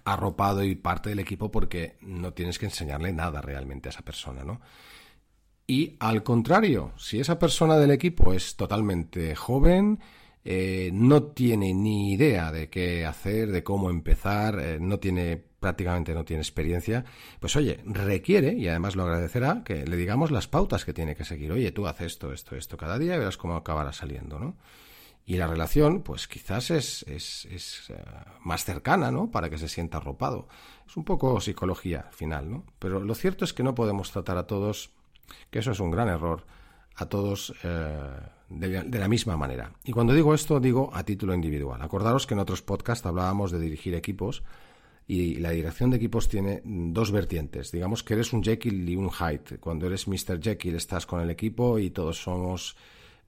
arropado 0.04 0.64
y 0.64 0.76
parte 0.76 1.10
del 1.10 1.20
equipo 1.20 1.50
porque 1.50 1.98
no 2.02 2.34
tienes 2.34 2.60
que 2.60 2.66
enseñarle 2.66 3.12
nada 3.14 3.42
realmente 3.42 3.90
a 3.90 3.92
esa 3.92 4.04
persona, 4.04 4.44
¿no? 4.44 4.62
Y 5.68 5.98
al 6.00 6.24
contrario, 6.24 6.94
si 6.96 7.20
esa 7.20 7.38
persona 7.38 7.78
del 7.78 7.92
equipo 7.92 8.34
es 8.34 8.56
totalmente 8.56 9.36
joven, 9.36 10.00
eh, 10.46 10.92
no 10.94 11.24
tiene 11.24 11.74
ni 11.74 12.14
idea 12.14 12.54
de 12.54 12.70
qué 12.70 13.06
hacer, 13.06 13.52
de 13.52 13.64
cómo 13.64 13.90
empezar, 13.90 14.58
eh, 14.60 14.80
no 14.80 14.98
tiene 14.98 15.44
prácticamente 15.60 16.14
no 16.14 16.24
tiene 16.24 16.42
experiencia, 16.42 17.04
pues 17.40 17.56
oye, 17.56 17.82
requiere, 17.86 18.54
y 18.54 18.68
además 18.68 18.96
lo 18.96 19.04
agradecerá, 19.04 19.64
que 19.66 19.86
le 19.86 19.98
digamos 19.98 20.32
las 20.32 20.48
pautas 20.48 20.86
que 20.86 20.94
tiene 20.94 21.16
que 21.16 21.26
seguir. 21.26 21.52
Oye, 21.52 21.72
tú 21.72 21.88
haces 21.88 22.14
esto, 22.14 22.32
esto, 22.32 22.56
esto 22.56 22.78
cada 22.78 22.98
día 22.98 23.16
y 23.16 23.20
verás 23.20 23.38
cómo 23.38 23.56
acabará 23.56 23.92
saliendo, 23.92 24.40
¿no? 24.40 24.56
Y 25.26 25.36
la 25.36 25.48
relación, 25.48 26.04
pues 26.04 26.30
quizás 26.30 26.72
es, 26.72 27.04
es, 27.10 27.46
es 27.52 27.90
eh, 27.90 28.02
más 28.46 28.64
cercana, 28.64 29.12
¿no? 29.12 29.30
Para 29.30 29.50
que 29.50 29.58
se 29.58 29.68
sienta 29.68 29.98
arropado. 29.98 30.48
Es 30.88 30.96
un 30.96 31.04
poco 31.04 31.42
psicología 31.42 32.06
al 32.08 32.14
final, 32.14 32.50
¿no? 32.50 32.64
Pero 32.80 33.02
lo 33.02 33.14
cierto 33.14 33.44
es 33.44 33.52
que 33.52 33.64
no 33.64 33.76
podemos 33.76 34.12
tratar 34.12 34.38
a 34.38 34.48
todos 34.48 34.92
que 35.50 35.60
eso 35.60 35.72
es 35.72 35.80
un 35.80 35.92
gran 35.92 36.10
error, 36.10 36.46
a 36.98 37.06
todos 37.06 37.54
eh, 37.64 38.20
de, 38.50 39.00
la 39.00 39.08
misma 39.08 39.38
manera. 39.38 39.72
Y 39.84 39.92
cuando 39.92 40.14
digo 40.14 40.34
esto, 40.34 40.60
digo 40.60 40.90
a 40.94 41.04
título 41.04 41.34
individual. 41.34 41.82
Acordaros 41.82 42.26
que 42.26 42.34
en 42.34 42.40
otros 42.40 42.62
podcasts 42.62 43.06
hablábamos 43.06 43.52
de 43.52 43.60
dirigir 43.60 43.94
equipos 43.96 44.44
y 45.08 45.36
la 45.36 45.52
dirección 45.52 45.90
de 45.90 45.98
equipos 45.98 46.28
tiene 46.28 46.62
dos 46.66 47.12
vertientes. 47.12 47.72
Digamos 47.72 48.04
que 48.04 48.16
eres 48.16 48.34
un 48.34 48.44
Jekyll 48.44 48.90
y 48.90 48.96
un 48.96 49.10
Hyde. 49.10 49.60
Cuando 49.60 49.88
eres 49.88 50.08
Mr. 50.08 50.42
Jekyll 50.42 50.76
estás 50.76 51.06
con 51.06 51.22
el 51.22 51.30
equipo 51.30 51.80
y 51.80 51.92
todos 51.92 52.22
somos 52.22 52.76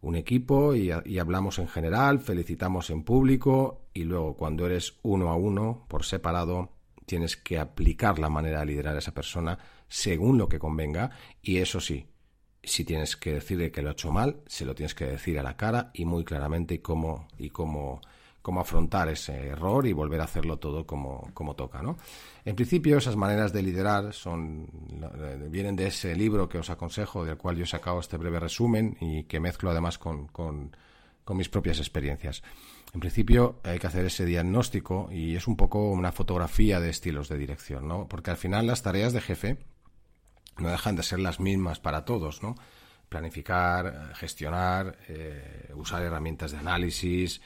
un 0.01 0.15
equipo 0.15 0.75
y, 0.75 0.91
y, 1.05 1.19
hablamos 1.19 1.59
en 1.59 1.67
general, 1.67 2.19
felicitamos 2.19 2.89
en 2.89 3.03
público 3.03 3.81
y 3.93 4.03
luego 4.03 4.35
cuando 4.35 4.65
eres 4.65 4.95
uno 5.03 5.29
a 5.29 5.35
uno, 5.35 5.85
por 5.89 6.05
separado, 6.05 6.69
tienes 7.09 7.35
que 7.35 7.57
aplicar 7.57 8.19
la 8.19 8.29
manera 8.29 8.59
de 8.59 8.67
liderar 8.67 8.95
a 8.95 8.99
esa 8.99 9.15
persona 9.15 9.57
según 9.87 10.37
lo 10.37 10.47
que 10.47 10.59
convenga 10.59 11.09
y 11.41 11.57
eso 11.57 11.81
sí, 11.81 12.05
si 12.61 12.85
tienes 12.85 13.17
que 13.17 13.33
decirle 13.33 13.71
que 13.71 13.81
lo 13.81 13.89
ha 13.89 13.93
hecho 13.93 14.11
mal, 14.11 14.41
se 14.45 14.63
lo 14.63 14.75
tienes 14.75 14.93
que 14.93 15.05
decir 15.05 15.39
a 15.39 15.43
la 15.43 15.57
cara 15.57 15.89
y 15.95 16.05
muy 16.05 16.23
claramente 16.23 16.83
cómo, 16.83 17.27
y 17.39 17.49
cómo, 17.49 17.99
cómo 18.43 18.61
afrontar 18.61 19.09
ese 19.09 19.47
error 19.47 19.87
y 19.87 19.93
volver 19.93 20.21
a 20.21 20.25
hacerlo 20.25 20.59
todo 20.59 20.85
como, 20.85 21.31
como 21.33 21.55
toca. 21.55 21.81
¿no? 21.81 21.97
En 22.45 22.55
principio, 22.55 22.99
esas 22.99 23.15
maneras 23.15 23.53
de 23.53 23.63
liderar 23.63 24.13
son, 24.13 24.67
vienen 25.49 25.75
de 25.75 25.87
ese 25.87 26.15
libro 26.15 26.47
que 26.47 26.59
os 26.59 26.69
aconsejo, 26.69 27.25
del 27.25 27.37
cual 27.37 27.55
yo 27.57 27.63
he 27.63 27.67
sacado 27.67 27.99
este 27.99 28.17
breve 28.17 28.39
resumen 28.39 28.97
y 29.01 29.23
que 29.23 29.39
mezclo 29.39 29.71
además 29.71 29.97
con, 29.97 30.27
con, 30.27 30.77
con 31.29 31.37
mis 31.37 31.47
propias 31.47 31.77
experiencias. 31.77 32.41
En 32.91 33.01
principio 33.01 33.59
hay 33.63 33.77
que 33.77 33.85
hacer 33.85 34.03
ese 34.03 34.25
diagnóstico 34.25 35.09
y 35.11 35.35
es 35.35 35.45
un 35.45 35.55
poco 35.55 35.91
una 35.91 36.11
fotografía 36.11 36.79
de 36.79 36.89
estilos 36.89 37.29
de 37.29 37.37
dirección, 37.37 37.87
¿no? 37.87 38.07
Porque 38.07 38.31
al 38.31 38.37
final 38.37 38.65
las 38.65 38.81
tareas 38.81 39.13
de 39.13 39.21
jefe 39.21 39.57
no 40.57 40.69
dejan 40.69 40.95
de 40.95 41.03
ser 41.03 41.19
las 41.19 41.39
mismas 41.39 41.79
para 41.79 42.03
todos, 42.03 42.41
¿no? 42.41 42.55
Planificar, 43.09 44.15
gestionar, 44.15 44.97
eh, 45.07 45.71
usar 45.75 46.01
herramientas 46.01 46.49
de 46.51 46.57
análisis, 46.57 47.41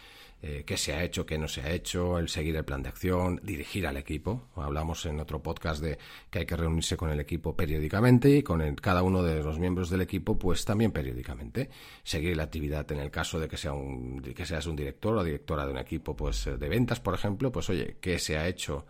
eh, 0.45 0.65
qué 0.65 0.75
se 0.75 0.93
ha 0.93 1.01
hecho, 1.01 1.25
qué 1.25 1.37
no 1.37 1.47
se 1.47 1.61
ha 1.61 1.71
hecho, 1.71 2.19
el 2.19 2.27
seguir 2.27 2.57
el 2.57 2.65
plan 2.65 2.83
de 2.83 2.89
acción, 2.89 3.39
dirigir 3.43 3.87
al 3.87 3.95
equipo. 3.95 4.49
Hablamos 4.57 5.05
en 5.05 5.21
otro 5.21 5.41
podcast 5.41 5.81
de 5.81 5.97
que 6.29 6.39
hay 6.39 6.45
que 6.45 6.57
reunirse 6.57 6.97
con 6.97 7.09
el 7.09 7.21
equipo 7.21 7.55
periódicamente 7.55 8.29
y 8.29 8.43
con 8.43 8.75
cada 8.75 9.03
uno 9.03 9.23
de 9.23 9.41
los 9.41 9.57
miembros 9.57 9.89
del 9.89 10.01
equipo, 10.01 10.37
pues 10.37 10.65
también 10.65 10.91
periódicamente. 10.91 11.69
Seguir 12.03 12.35
la 12.35 12.43
actividad 12.43 12.91
en 12.91 12.99
el 12.99 13.09
caso 13.09 13.39
de 13.39 13.47
que, 13.47 13.55
sea 13.55 13.71
un, 13.71 14.21
que 14.21 14.45
seas 14.45 14.67
un 14.67 14.75
director 14.75 15.15
o 15.15 15.23
directora 15.23 15.65
de 15.65 15.71
un 15.71 15.77
equipo 15.77 16.13
pues, 16.13 16.43
de 16.43 16.67
ventas, 16.67 16.99
por 16.99 17.13
ejemplo, 17.13 17.49
pues 17.49 17.69
oye, 17.69 17.95
qué 18.01 18.19
se 18.19 18.37
ha 18.37 18.45
hecho 18.45 18.85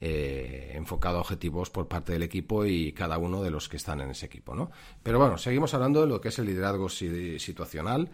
eh, 0.00 0.70
enfocado 0.74 1.18
a 1.18 1.22
objetivos 1.22 1.68
por 1.70 1.88
parte 1.88 2.12
del 2.12 2.22
equipo 2.22 2.64
y 2.64 2.92
cada 2.92 3.18
uno 3.18 3.42
de 3.42 3.50
los 3.50 3.68
que 3.68 3.76
están 3.76 4.00
en 4.02 4.10
ese 4.10 4.26
equipo, 4.26 4.54
¿no? 4.54 4.70
Pero 5.02 5.18
bueno, 5.18 5.36
seguimos 5.36 5.74
hablando 5.74 6.00
de 6.00 6.06
lo 6.06 6.20
que 6.20 6.28
es 6.28 6.38
el 6.38 6.46
liderazgo 6.46 6.88
situacional 6.88 8.08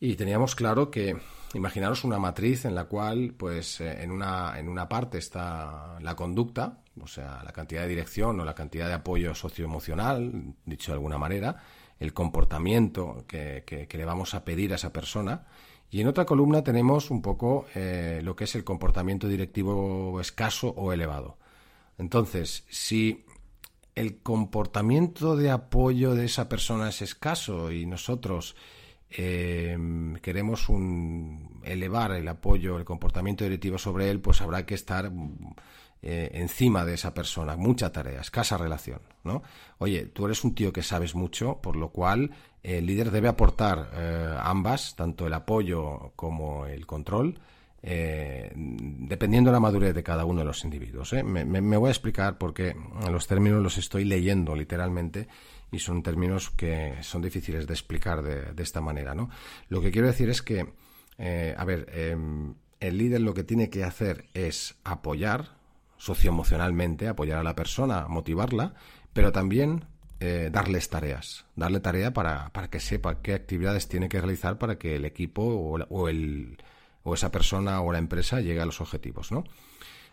y 0.00 0.16
teníamos 0.16 0.54
claro 0.54 0.90
que 0.90 1.16
imaginaros 1.54 2.04
una 2.04 2.18
matriz 2.18 2.64
en 2.64 2.74
la 2.74 2.84
cual, 2.84 3.34
pues, 3.36 3.80
eh, 3.80 4.02
en 4.02 4.10
una 4.10 4.58
en 4.58 4.68
una 4.68 4.88
parte 4.88 5.18
está 5.18 5.98
la 6.00 6.16
conducta, 6.16 6.80
o 7.00 7.06
sea, 7.06 7.42
la 7.44 7.52
cantidad 7.52 7.82
de 7.82 7.88
dirección 7.88 8.40
o 8.40 8.44
la 8.44 8.54
cantidad 8.54 8.88
de 8.88 8.94
apoyo 8.94 9.34
socioemocional, 9.34 10.54
dicho 10.64 10.92
de 10.92 10.96
alguna 10.96 11.18
manera, 11.18 11.56
el 11.98 12.12
comportamiento 12.12 13.24
que, 13.26 13.64
que 13.66 13.98
le 13.98 14.04
vamos 14.04 14.34
a 14.34 14.44
pedir 14.44 14.72
a 14.72 14.76
esa 14.76 14.92
persona 14.92 15.46
y 15.90 16.00
en 16.00 16.08
otra 16.08 16.26
columna 16.26 16.64
tenemos 16.64 17.10
un 17.10 17.22
poco 17.22 17.66
eh, 17.74 18.20
lo 18.22 18.34
que 18.34 18.44
es 18.44 18.54
el 18.54 18.64
comportamiento 18.64 19.28
directivo 19.28 20.20
escaso 20.20 20.68
o 20.76 20.92
elevado. 20.92 21.38
Entonces, 21.98 22.64
si 22.68 23.24
el 23.94 24.18
comportamiento 24.18 25.36
de 25.36 25.50
apoyo 25.50 26.14
de 26.14 26.26
esa 26.26 26.48
persona 26.48 26.88
es 26.88 27.02
escaso 27.02 27.72
y 27.72 27.86
nosotros 27.86 28.56
eh, 29.16 29.78
queremos 30.20 30.68
elevar 31.64 32.12
el 32.12 32.28
apoyo, 32.28 32.78
el 32.78 32.84
comportamiento 32.84 33.44
directivo 33.44 33.78
sobre 33.78 34.10
él, 34.10 34.20
pues 34.20 34.42
habrá 34.42 34.66
que 34.66 34.74
estar 34.74 35.10
eh, 36.02 36.30
encima 36.34 36.84
de 36.84 36.94
esa 36.94 37.14
persona, 37.14 37.56
mucha 37.56 37.90
tarea, 37.90 38.20
escasa 38.20 38.58
relación, 38.58 39.00
¿no? 39.24 39.42
Oye, 39.78 40.06
tú 40.06 40.26
eres 40.26 40.44
un 40.44 40.54
tío 40.54 40.72
que 40.72 40.82
sabes 40.82 41.14
mucho, 41.14 41.58
por 41.62 41.74
lo 41.74 41.88
cual 41.88 42.30
el 42.62 42.84
líder 42.84 43.10
debe 43.10 43.28
aportar 43.28 43.90
eh, 43.94 44.36
ambas, 44.40 44.94
tanto 44.94 45.26
el 45.26 45.32
apoyo 45.32 46.12
como 46.14 46.66
el 46.66 46.86
control, 46.86 47.40
eh, 47.82 48.52
dependiendo 48.54 49.50
de 49.50 49.54
la 49.54 49.60
madurez 49.60 49.94
de 49.94 50.02
cada 50.02 50.24
uno 50.24 50.40
de 50.40 50.46
los 50.46 50.64
individuos. 50.64 51.12
Me, 51.12 51.60
voy 51.60 51.88
a 51.88 51.90
explicar 51.92 52.36
porque 52.36 52.76
los 53.10 53.26
términos 53.26 53.62
los 53.62 53.78
estoy 53.78 54.04
leyendo 54.04 54.54
literalmente 54.54 55.28
y 55.70 55.78
son 55.78 56.02
términos 56.02 56.50
que 56.50 56.96
son 57.02 57.22
difíciles 57.22 57.66
de 57.66 57.74
explicar 57.74 58.22
de, 58.22 58.62
esta 58.62 58.80
manera. 58.80 59.14
¿no? 59.14 59.30
Lo 59.68 59.80
que 59.80 59.90
quiero 59.90 60.06
decir 60.06 60.28
es 60.30 60.42
que, 60.42 60.72
a 61.56 61.64
ver, 61.64 61.86
em, 61.92 62.54
el 62.80 62.98
líder 62.98 63.20
lo 63.20 63.34
que 63.34 63.44
tiene 63.44 63.70
que 63.70 63.84
hacer 63.84 64.26
es 64.34 64.76
apoyar 64.84 65.56
socioemocionalmente, 65.96 67.08
apoyar 67.08 67.38
a 67.38 67.42
la 67.42 67.54
persona, 67.54 68.06
motivarla, 68.08 68.74
pero 69.12 69.32
también 69.32 69.86
eh, 70.20 70.50
darles 70.52 70.88
tareas, 70.88 71.46
darle 71.56 71.80
tarea 71.80 72.12
para, 72.12 72.50
para, 72.50 72.68
que 72.68 72.80
sepa 72.80 73.22
qué 73.22 73.34
actividades 73.34 73.88
tiene 73.88 74.08
que 74.08 74.20
realizar 74.20 74.58
para 74.58 74.78
que 74.78 74.96
el 74.96 75.04
equipo 75.04 75.42
o, 75.42 76.08
el, 76.08 76.58
o 77.02 77.14
esa 77.14 77.30
persona 77.30 77.80
o 77.80 77.92
la 77.92 77.98
empresa 77.98 78.40
llegue 78.40 78.60
a 78.60 78.66
los 78.66 78.80
objetivos, 78.80 79.32
¿no? 79.32 79.44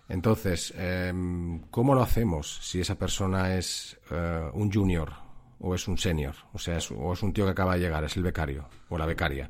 Entonces, 0.09 0.73
em, 0.77 1.61
¿cómo 1.69 1.95
lo 1.95 2.01
hacemos 2.01 2.59
si 2.61 2.81
esa 2.81 2.95
persona 2.95 3.55
es 3.55 3.97
eh, 4.11 4.49
un 4.53 4.71
junior 4.71 5.22
o 5.63 5.73
es 5.73 5.87
un 5.87 5.97
senior? 5.97 6.35
O 6.53 6.59
sea, 6.59 6.77
es, 6.77 6.91
o 6.91 7.13
es 7.13 7.23
un 7.23 7.33
tío 7.33 7.45
que 7.45 7.51
acaba 7.51 7.73
de 7.73 7.79
llegar, 7.79 8.03
es 8.03 8.15
el 8.17 8.23
becario 8.23 8.69
o 8.89 8.97
la 8.97 9.05
becaria. 9.05 9.49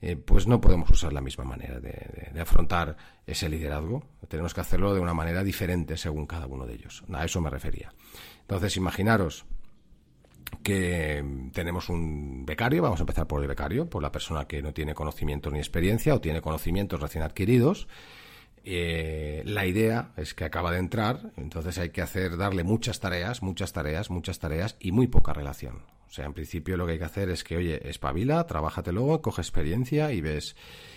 Eh, 0.00 0.14
pues 0.14 0.46
no 0.46 0.60
podemos 0.60 0.90
usar 0.90 1.12
la 1.12 1.22
misma 1.22 1.44
manera 1.44 1.80
de, 1.80 2.30
de, 2.32 2.40
afrontar 2.40 2.96
ese 3.26 3.48
liderazgo. 3.48 4.04
Tenemos 4.28 4.52
que 4.52 4.60
hacerlo 4.60 4.92
de 4.92 5.00
una 5.00 5.14
manera 5.14 5.42
diferente 5.42 5.96
según 5.96 6.26
cada 6.26 6.46
uno 6.46 6.66
de 6.66 6.74
ellos. 6.74 7.02
A 7.12 7.24
eso 7.24 7.40
me 7.40 7.48
refería. 7.48 7.92
Entonces, 8.42 8.76
imaginaros 8.76 9.46
que 10.62 11.24
tenemos 11.52 11.88
un 11.88 12.44
becario, 12.44 12.82
vamos 12.82 13.00
a 13.00 13.02
empezar 13.04 13.26
por 13.26 13.40
el 13.40 13.48
becario, 13.48 13.88
por 13.88 14.02
la 14.02 14.12
persona 14.12 14.46
que 14.46 14.62
no 14.62 14.74
tiene 14.74 14.94
conocimiento 14.94 15.50
ni 15.50 15.58
experiencia 15.58 16.14
o 16.14 16.20
tiene 16.20 16.42
conocimientos 16.42 17.00
recién 17.00 17.24
adquiridos. 17.24 17.88
Eh, 18.68 19.42
la 19.46 19.64
idea 19.64 20.10
es 20.16 20.34
que 20.34 20.44
acaba 20.44 20.72
de 20.72 20.78
entrar, 20.78 21.30
entonces 21.36 21.78
hay 21.78 21.90
que 21.90 22.02
hacer, 22.02 22.36
darle 22.36 22.64
muchas 22.64 22.98
tareas, 22.98 23.40
muchas 23.40 23.72
tareas, 23.72 24.10
muchas 24.10 24.40
tareas 24.40 24.74
y 24.80 24.90
muy 24.90 25.06
poca 25.06 25.32
relación. 25.32 25.82
O 26.08 26.10
sea, 26.10 26.24
en 26.24 26.32
principio 26.32 26.76
lo 26.76 26.84
que 26.84 26.92
hay 26.92 26.98
que 26.98 27.04
hacer 27.04 27.30
es 27.30 27.44
que, 27.44 27.56
oye, 27.56 27.88
espabila, 27.88 28.44
luego, 28.92 29.22
coge 29.22 29.40
experiencia 29.40 30.12
y 30.12 30.20
ves, 30.20 30.56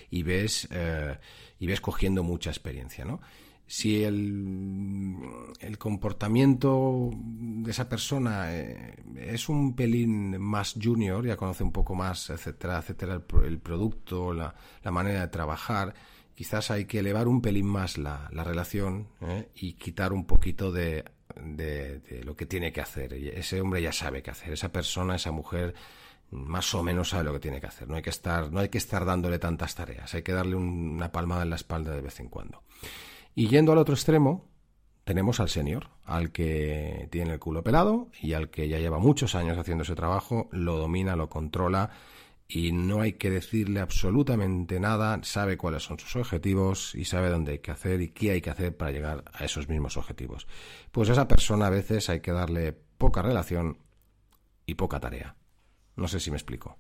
y 0.10 0.24
ves, 0.24 0.68
eh, 0.72 1.20
y 1.60 1.68
ves 1.68 1.80
cogiendo 1.80 2.24
mucha 2.24 2.50
experiencia, 2.50 3.06
¿no? 3.06 3.22
si 3.70 4.04
el, 4.04 5.78
comportamiento 5.78 7.12
de 7.14 7.70
esa 7.70 7.88
persona 7.88 8.52
eh, 8.52 8.96
es 9.16 9.48
un 9.48 9.76
pelín 9.76 10.42
más 10.42 10.74
junior, 10.82 11.24
ya 11.24 11.38
conoce 11.38 11.64
un 11.64 11.72
poco 11.72 11.94
más, 11.94 12.32
etcétera, 12.32 12.80
etcétera, 12.80 13.22
el, 13.46 13.60
producto, 13.60 14.34
la, 14.34 14.56
manera 14.86 15.22
de 15.22 15.28
trabajar, 15.28 15.94
quizás 16.40 16.72
hay 16.72 16.86
que 16.86 17.00
elevar 17.00 17.28
un 17.28 17.42
pelín 17.42 17.66
más 17.66 17.98
la, 17.98 18.30
relación 18.32 19.10
eh, 19.20 19.50
y 19.56 19.74
quitar 19.74 20.14
un 20.14 20.24
poquito 20.24 20.72
de, 20.72 21.04
de, 21.36 22.22
lo 22.24 22.34
que 22.38 22.46
tiene 22.46 22.72
que 22.72 22.80
hacer. 22.80 23.14
Ese 23.14 23.60
hombre 23.60 23.82
ya 23.82 23.92
sabe 23.92 24.24
qué 24.24 24.32
hacer, 24.32 24.54
esa 24.54 24.72
persona, 24.72 25.18
esa 25.18 25.34
mujer 25.34 25.76
más 26.32 26.74
o 26.76 26.82
menos 26.82 27.10
sabe 27.10 27.26
lo 27.26 27.34
que 27.34 27.42
tiene 27.42 27.60
que 27.60 27.68
hacer. 27.68 27.90
No 27.90 27.98
hay 27.98 28.02
que 28.02 28.10
estar, 28.10 28.54
no 28.54 28.62
hay 28.62 28.70
que 28.70 28.78
estar 28.78 29.04
dándole 29.04 29.38
tantas 29.38 29.76
tareas, 29.76 30.14
hay 30.14 30.22
que 30.22 30.32
darle 30.32 30.56
una 30.56 31.12
palmada 31.12 31.44
en 31.44 31.50
la 31.50 31.58
espalda 31.58 31.92
de 31.92 32.00
vez 32.00 32.22
en 32.22 32.30
cuando. 32.30 32.64
Y 33.36 33.50
yendo 33.50 33.74
al 33.74 33.78
otro 33.78 33.94
extremo, 33.94 34.48
tenemos 35.04 35.42
al 35.42 35.50
senior, 35.50 35.90
al 36.06 36.32
que 36.32 37.10
tiene 37.12 37.34
el 37.34 37.40
culo 37.40 37.64
pelado 37.64 38.08
y 38.22 38.32
al 38.32 38.50
que 38.50 38.70
ya 38.70 38.80
lleva 38.80 38.98
muchos 38.98 39.36
años 39.36 39.58
haciendo 39.58 39.84
ese 39.84 39.94
trabajo, 39.94 40.48
lo 40.54 40.78
domina, 40.78 41.18
lo 41.18 41.28
controla 41.28 41.90
y 42.52 42.72
no 42.72 43.02
hay 43.02 43.14
que 43.14 43.30
decirle 43.30 43.80
absolutamente 43.80 44.80
nada, 44.80 45.20
sabe 45.22 45.56
cuáles 45.56 45.84
son 45.84 46.00
sus 46.00 46.16
objetivos 46.16 46.96
y 46.96 47.06
sabe 47.06 47.30
dónde 47.30 47.52
hay 47.54 47.60
que 47.60 47.70
hacer 47.70 48.02
y 48.02 48.10
qué 48.10 48.32
hay 48.32 48.42
que 48.42 48.50
hacer 48.50 48.76
para 48.76 48.92
llegar 48.92 49.24
a 49.32 49.46
esos 49.46 49.70
mismos 49.70 49.98
objetivos. 49.98 50.48
Pues 50.92 51.10
a 51.10 51.14
esa 51.14 51.28
persona 51.28 51.68
a 51.68 51.70
veces 51.70 52.10
hay 52.10 52.22
que 52.22 52.32
darle 52.32 52.74
poca 52.74 53.22
relación 53.22 53.78
y 54.66 54.74
poca 54.74 55.00
tarea. 55.00 55.36
No 55.96 56.08
sé 56.08 56.20
si 56.20 56.32
me 56.32 56.38
explico. 56.38 56.80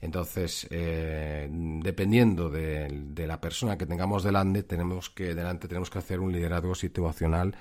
Entonces, 0.00 0.68
eh, 0.70 1.48
dependiendo 1.50 2.48
de, 2.48 3.26
la 3.26 3.40
persona 3.40 3.76
que 3.76 3.86
tengamos 3.86 4.22
delante, 4.22 4.62
tenemos 4.62 5.10
que 5.10 5.34
delante 5.34 5.66
tenemos 5.66 5.90
que 5.90 5.98
hacer 5.98 6.20
un 6.20 6.30
liderazgo 6.30 6.76
situacional 6.76 7.56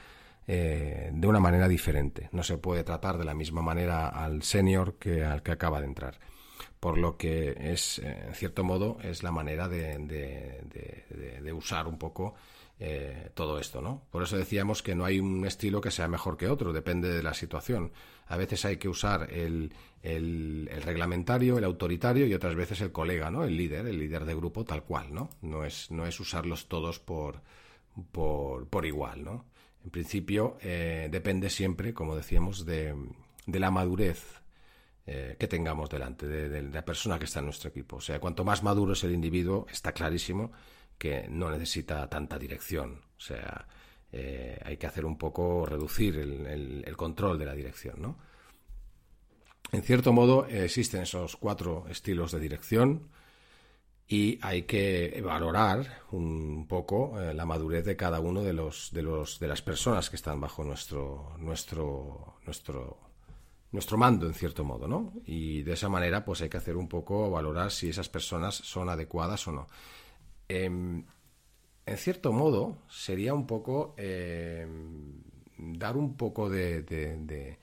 eh, 0.46 1.10
de 1.12 1.28
una 1.28 1.40
manera 1.40 1.68
diferente. 1.68 2.30
No 2.32 2.44
se 2.44 2.60
puede 2.60 2.84
tratar 2.84 3.18
de 3.18 3.26
la 3.26 3.34
misma 3.34 3.64
manera 3.64 4.10
al 4.10 4.44
senior 4.44 5.00
que 5.00 5.26
al 5.26 5.42
que 5.42 5.54
acaba 5.54 5.80
de 5.80 5.88
entrar. 5.88 6.20
Por 6.80 6.98
lo 6.98 7.18
que 7.18 7.56
es, 7.60 8.00
en 8.00 8.34
cierto 8.36 8.64
modo, 8.64 8.98
es 9.02 9.24
la 9.24 9.32
manera 9.32 9.68
de, 9.68 9.98
de 11.42 11.54
usar 11.54 11.88
un 11.88 11.98
poco 11.98 12.36
eh, 12.80 13.32
todo 13.34 13.60
esto, 13.60 13.82
¿no? 13.82 14.04
Por 14.12 14.22
eso 14.22 14.38
decíamos 14.38 14.84
que 14.84 14.94
no 14.94 15.04
hay 15.04 15.20
un 15.20 15.44
estilo 15.48 15.82
que 15.82 15.90
sea 15.90 16.08
mejor 16.08 16.38
que 16.38 16.48
otro, 16.48 16.74
depende 16.74 17.12
de 17.12 17.24
la 17.24 17.34
situación. 17.34 17.92
A 18.28 18.38
veces 18.38 18.66
hay 18.66 18.78
que 18.78 18.88
usar 18.88 19.34
el, 19.34 19.74
el, 20.04 20.70
reglamentario, 20.84 21.58
el 21.58 21.64
autoritario 21.64 22.28
y 22.28 22.36
otras 22.36 22.54
veces 22.54 22.82
el 22.82 22.92
colega, 22.92 23.32
¿no? 23.32 23.44
El 23.46 23.58
líder, 23.58 23.88
el 23.88 23.98
líder 23.98 24.26
de 24.26 24.36
grupo 24.36 24.64
tal 24.64 24.84
cual, 24.84 25.12
¿no? 25.12 25.32
No 25.42 25.66
es, 25.66 25.90
no 25.90 26.06
es 26.06 26.20
usarlos 26.20 26.68
todos 26.68 27.00
por, 27.00 27.42
por, 28.12 28.68
por 28.68 28.86
igual, 28.86 29.24
¿no? 29.24 29.46
En 29.84 29.90
principio 29.90 30.58
eh, 30.62 31.08
depende 31.10 31.50
siempre, 31.50 31.96
como 31.96 32.16
decíamos, 32.16 32.64
de, 32.64 32.94
de 33.48 33.60
la 33.60 33.72
madurez 33.72 34.44
eh, 35.10 35.38
que 35.40 35.48
tengamos 35.48 35.90
delante, 35.90 36.28
de, 36.28 36.62
la 36.64 36.84
persona 36.84 37.18
que 37.18 37.24
está 37.24 37.40
en 37.40 37.46
nuestro 37.46 37.70
equipo. 37.70 37.96
O 37.96 38.02
sea, 38.02 38.20
cuanto 38.20 38.44
más 38.44 38.62
maduro 38.62 38.92
es 38.92 39.06
el 39.06 39.14
individuo, 39.14 39.66
está 39.72 39.94
clarísimo 39.94 40.52
que 40.98 41.30
no 41.30 41.50
necesita 41.50 42.10
tanta 42.10 42.38
dirección. 42.38 43.04
O 43.18 43.22
sea, 43.22 43.70
eh, 44.12 44.60
hay 44.66 44.76
que 44.76 44.86
hacer 44.86 45.06
un 45.06 45.18
poco, 45.18 45.66
reducir 45.66 46.18
el, 46.18 46.98
control 46.98 47.40
de 47.40 47.46
la 47.46 47.54
dirección, 47.54 48.02
¿no? 48.02 48.18
En 49.72 49.82
cierto 49.82 50.12
modo, 50.12 50.46
existen 50.46 51.04
esos 51.04 51.38
cuatro 51.38 51.86
estilos 51.90 52.34
de 52.34 52.40
dirección 52.42 53.08
y 54.10 54.40
hay 54.42 54.64
que 54.64 55.22
valorar 55.24 56.02
un 56.12 56.68
poco 56.68 57.18
eh, 57.22 57.34
la 57.34 57.46
madurez 57.46 57.86
de 57.86 57.96
cada 57.96 58.20
uno 58.20 58.44
de 58.44 58.52
los, 58.52 58.92
de 58.92 59.04
los 59.04 59.40
de 59.40 59.48
las 59.48 59.62
personas 59.62 60.10
que 60.10 60.18
están 60.18 60.40
bajo 60.42 60.64
nuestro 60.64 61.36
nuestro 61.38 62.40
nuestro 62.46 63.07
nuestro 63.72 63.98
mando 63.98 64.26
en 64.26 64.34
cierto 64.34 64.64
modo, 64.64 64.88
¿no? 64.88 65.14
Y 65.26 65.64
de 65.64 65.74
esa 65.74 65.90
manera 65.90 66.24
pues 66.24 66.42
hay 66.42 66.50
que 66.50 66.58
hacer 66.58 66.78
un 66.78 66.88
poco 66.88 67.30
valorar 67.30 67.72
si 67.72 67.90
esas 67.90 68.10
personas 68.10 68.56
son 68.56 68.90
adecuadas 68.90 69.48
o 69.48 69.52
no. 69.52 69.68
Em, 70.48 71.04
en 71.86 71.98
cierto 71.98 72.34
modo, 72.34 72.80
sería 72.90 73.34
un 73.34 73.48
poco 73.48 73.96
em, 73.98 75.22
dar 75.58 75.98
un 75.98 76.18
poco 76.18 76.50
de, 76.50 77.58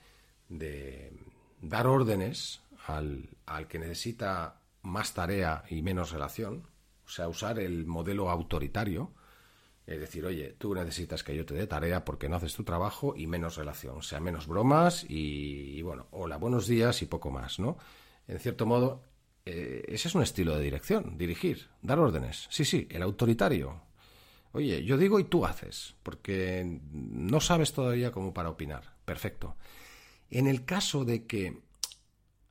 dar 1.61 1.87
órdenes 1.87 2.63
al, 2.87 3.29
que 3.69 3.79
necesita 3.79 4.61
más 4.83 5.15
tarea 5.15 5.65
y 5.69 5.83
menos 5.83 6.11
relación, 6.11 6.67
o 7.07 7.09
sea, 7.09 7.29
usar 7.29 7.59
el 7.59 7.87
modelo 7.87 8.31
autoritario, 8.31 9.13
es 9.87 10.01
decir, 10.01 10.25
oye, 10.25 10.55
tú 10.57 10.75
necesitas 10.75 11.23
que 11.23 11.37
yo 11.37 11.45
te 11.45 11.55
dé 11.55 11.67
tarea 11.67 12.05
porque 12.05 12.29
no 12.29 12.37
haces 12.37 12.55
tu 12.55 12.65
trabajo 12.65 13.15
y 13.17 13.27
menos 13.27 13.57
relación, 13.57 13.99
o 13.99 14.03
sea, 14.03 14.19
menos 14.19 14.47
bromas 14.47 15.05
y, 15.09 15.83
bueno, 15.83 16.07
hola, 16.11 16.39
buenos 16.39 16.67
días 16.67 17.03
y 17.03 17.07
poco 17.07 17.31
más, 17.31 17.59
¿no? 17.59 17.77
En 18.27 18.39
cierto 18.39 18.65
modo, 18.65 19.03
eh, 19.45 19.85
ese 19.89 20.09
es 20.09 20.15
un 20.15 20.23
estilo 20.23 20.57
de 20.57 20.63
dirección, 20.63 21.19
dirigir, 21.19 21.69
dar 21.83 21.99
órdenes. 21.99 22.47
Sí, 22.51 22.65
sí, 22.65 22.89
el 22.91 23.03
autoritario. 23.03 23.83
Oye, 24.53 24.85
yo 24.85 24.97
digo 24.97 25.21
y 25.21 25.25
tú 25.25 25.45
haces, 25.45 25.97
porque 26.03 26.81
no 26.93 27.41
sabes 27.41 27.73
todavía 27.73 28.13
cómo 28.13 28.33
para 28.33 28.51
opinar. 28.51 28.95
Perfecto. 29.05 29.57
En 30.31 30.47
el 30.47 30.65
caso 30.65 31.05
de 31.05 31.27
que 31.27 31.61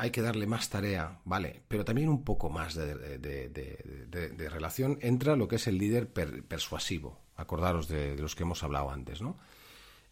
hay 0.04 0.12
que 0.12 0.22
darle 0.22 0.48
más 0.48 0.70
tarea, 0.70 1.22
vale, 1.24 1.62
pero 1.70 1.86
también 1.86 2.10
un 2.10 2.26
poco 2.26 2.50
más 2.50 2.76
de, 2.76 4.50
relación, 4.52 5.00
entra 5.02 5.38
lo 5.38 5.48
que 5.48 5.56
es 5.56 5.66
el 5.68 5.78
líder 5.78 6.10
persuasivo. 6.10 7.22
Acordaros 7.38 7.88
de, 7.88 8.18
los 8.18 8.36
que 8.36 8.44
hemos 8.44 8.64
hablado 8.64 8.92
antes, 8.92 9.22
¿no? 9.22 9.38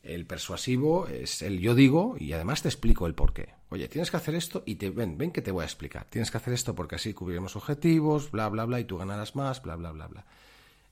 El 0.02 0.26
persuasivo 0.26 1.08
es 1.08 1.42
el 1.42 1.60
yo 1.60 1.76
digo 1.76 2.16
y 2.18 2.32
además 2.32 2.62
te 2.62 2.70
explico 2.70 3.06
el 3.06 3.16
por 3.16 3.34
qué. 3.34 3.54
Oye, 3.68 3.90
tienes 3.90 4.10
que 4.10 4.16
hacer 4.16 4.34
esto 4.34 4.64
y 4.66 4.76
te 4.76 4.92
ven, 4.92 5.18
ven 5.18 5.32
que 5.32 5.42
te 5.42 5.52
voy 5.52 5.64
a 5.64 5.66
explicar. 5.66 6.06
Tienes 6.06 6.32
que 6.32 6.38
hacer 6.38 6.54
esto 6.54 6.74
porque 6.74 6.96
así 6.96 7.14
cubriremos 7.14 7.58
objetivos, 7.58 8.32
bla, 8.32 8.48
bla, 8.48 8.64
bla, 8.64 8.80
y 8.80 8.86
tú 8.86 8.98
ganarás 8.98 9.36
más, 9.36 9.62
bla, 9.62 9.76
bla, 9.76 9.92
bla, 9.92 10.08
bla. 10.08 10.26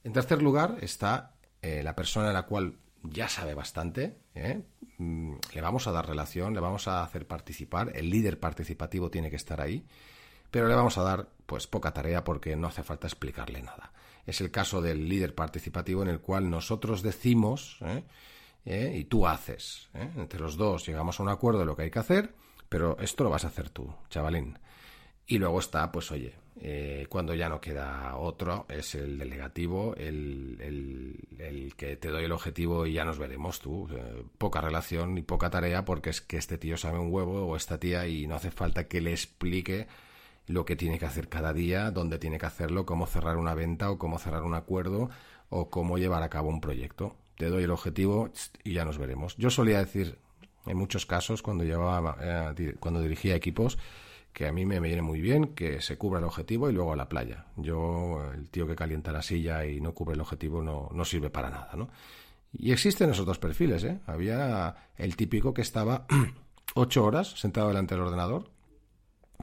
En 0.03 0.11
tercer 0.11 0.41
lugar 0.41 0.77
está 0.81 1.35
eh, 1.61 1.83
la 1.83 1.95
persona 1.95 2.31
a 2.31 2.33
la 2.33 2.43
cual 2.43 2.75
ya 3.03 3.27
sabe 3.29 3.53
bastante, 3.53 4.17
¿eh? 4.35 4.61
mm, 4.97 5.33
le 5.53 5.61
vamos 5.61 5.87
a 5.87 5.91
dar 5.91 6.07
relación, 6.07 6.53
le 6.53 6.59
vamos 6.59 6.87
a 6.87 7.03
hacer 7.03 7.27
participar, 7.27 7.91
el 7.95 8.09
líder 8.09 8.39
participativo 8.39 9.09
tiene 9.09 9.29
que 9.29 9.35
estar 9.35 9.61
ahí, 9.61 9.85
pero 10.51 10.67
le 10.67 10.75
vamos 10.75 10.97
a 10.97 11.03
dar 11.03 11.29
pues 11.45 11.67
poca 11.67 11.93
tarea 11.93 12.23
porque 12.23 12.55
no 12.55 12.67
hace 12.67 12.83
falta 12.83 13.07
explicarle 13.07 13.61
nada. 13.61 13.91
Es 14.25 14.41
el 14.41 14.51
caso 14.51 14.81
del 14.81 15.07
líder 15.07 15.33
participativo 15.33 16.03
en 16.03 16.09
el 16.09 16.19
cual 16.19 16.49
nosotros 16.49 17.01
decimos, 17.01 17.77
¿eh? 17.81 18.03
¿eh? 18.65 18.93
y 18.95 19.05
tú 19.05 19.27
haces. 19.27 19.89
¿eh? 19.93 20.09
Entre 20.15 20.39
los 20.39 20.57
dos 20.57 20.85
llegamos 20.85 21.19
a 21.19 21.23
un 21.23 21.29
acuerdo 21.29 21.59
de 21.59 21.65
lo 21.65 21.75
que 21.75 21.83
hay 21.83 21.91
que 21.91 21.99
hacer, 21.99 22.33
pero 22.67 22.97
esto 22.99 23.23
lo 23.23 23.29
vas 23.29 23.45
a 23.45 23.49
hacer 23.49 23.69
tú, 23.69 23.93
chavalín. 24.09 24.57
Y 25.29 25.37
luego 25.37 25.59
está, 25.59 25.91
pues 25.91 26.11
oye, 26.11 26.33
eh, 26.59 27.05
cuando 27.07 27.35
ya 27.35 27.47
no 27.49 27.61
queda 27.61 28.17
otro, 28.17 28.65
es 28.67 28.95
el 28.95 29.19
delegativo, 29.19 29.95
el, 29.95 30.57
el, 31.39 31.73
que 31.77 31.95
te 31.95 32.09
doy 32.09 32.25
el 32.25 32.31
objetivo 32.31 32.87
y 32.87 32.93
ya 32.93 33.05
nos 33.05 33.19
veremos 33.19 33.59
tú. 33.59 33.87
poca 34.39 34.59
relación 34.59 35.17
y 35.17 35.21
poca 35.21 35.51
tarea 35.51 35.85
porque 35.85 36.09
es 36.09 36.19
que 36.19 36.37
este 36.37 36.57
tío 36.57 36.77
sabe 36.77 36.97
un 36.97 37.13
huevo 37.13 37.45
o 37.45 37.55
esta 37.55 37.79
tía 37.79 38.07
y 38.07 38.25
no 38.25 38.35
hace 38.35 38.49
falta 38.49 38.87
que 38.87 39.01
le 39.01 39.11
explique 39.11 39.87
lo 40.47 40.65
que 40.65 40.75
tiene 40.75 40.97
que 40.97 41.05
hacer 41.05 41.29
cada 41.29 41.53
día, 41.53 41.91
dónde 41.91 42.17
tiene 42.17 42.39
que 42.39 42.47
hacerlo, 42.47 42.87
cómo 42.87 43.05
cerrar 43.05 43.37
una 43.37 43.53
venta 43.53 43.91
o 43.91 43.99
cómo 43.99 44.17
cerrar 44.17 44.41
un 44.41 44.55
acuerdo 44.55 45.11
o 45.49 45.69
cómo 45.69 45.99
llevar 45.99 46.23
a 46.23 46.29
cabo 46.29 46.49
un 46.49 46.59
proyecto 46.59 47.15
te 47.39 47.49
doy 47.49 47.63
el 47.63 47.71
objetivo 47.71 48.31
y 48.65 48.73
ya 48.73 48.83
nos 48.83 48.97
veremos. 48.97 49.37
Yo 49.37 49.49
solía 49.49 49.79
decir 49.79 50.17
en 50.65 50.75
muchos 50.75 51.05
casos 51.05 51.41
cuando 51.41 51.63
llevaba 51.63 52.17
eh, 52.57 52.75
cuando 52.81 53.01
dirigía 53.01 53.33
equipos 53.33 53.77
que 54.39 54.47
a 54.47 54.53
mí 54.53 54.65
me, 54.65 54.79
viene 54.79 55.01
muy 55.01 55.19
bien 55.19 55.53
que 55.53 55.81
se 55.81 55.97
cubra 55.97 56.19
el 56.19 56.23
objetivo 56.23 56.69
y 56.69 56.73
luego 56.73 56.93
a 56.93 56.95
la 56.95 57.09
playa. 57.09 57.47
Yo, 57.57 58.31
el 58.33 58.49
tío 58.49 58.65
que 58.65 58.73
calienta 58.77 59.11
la 59.11 59.21
silla 59.21 59.65
y 59.65 59.81
no 59.81 59.93
cubre 59.93 60.13
el 60.15 60.21
objetivo 60.21 60.63
no, 60.63 60.87
no 60.93 61.03
sirve 61.03 61.29
para 61.29 61.49
nada, 61.49 61.71
¿no? 61.75 61.89
Y 62.53 62.71
existen 62.71 63.09
esos 63.09 63.25
dos 63.25 63.37
perfiles, 63.37 63.83
¿eh? 63.83 63.99
Había 64.05 64.93
el 64.95 65.17
típico 65.17 65.53
que 65.53 65.61
estaba 65.61 66.05
ocho 66.73 67.03
horas 67.03 67.37
sentado 67.37 67.67
delante 67.67 67.95
del 67.95 68.05
ordenador, 68.05 68.49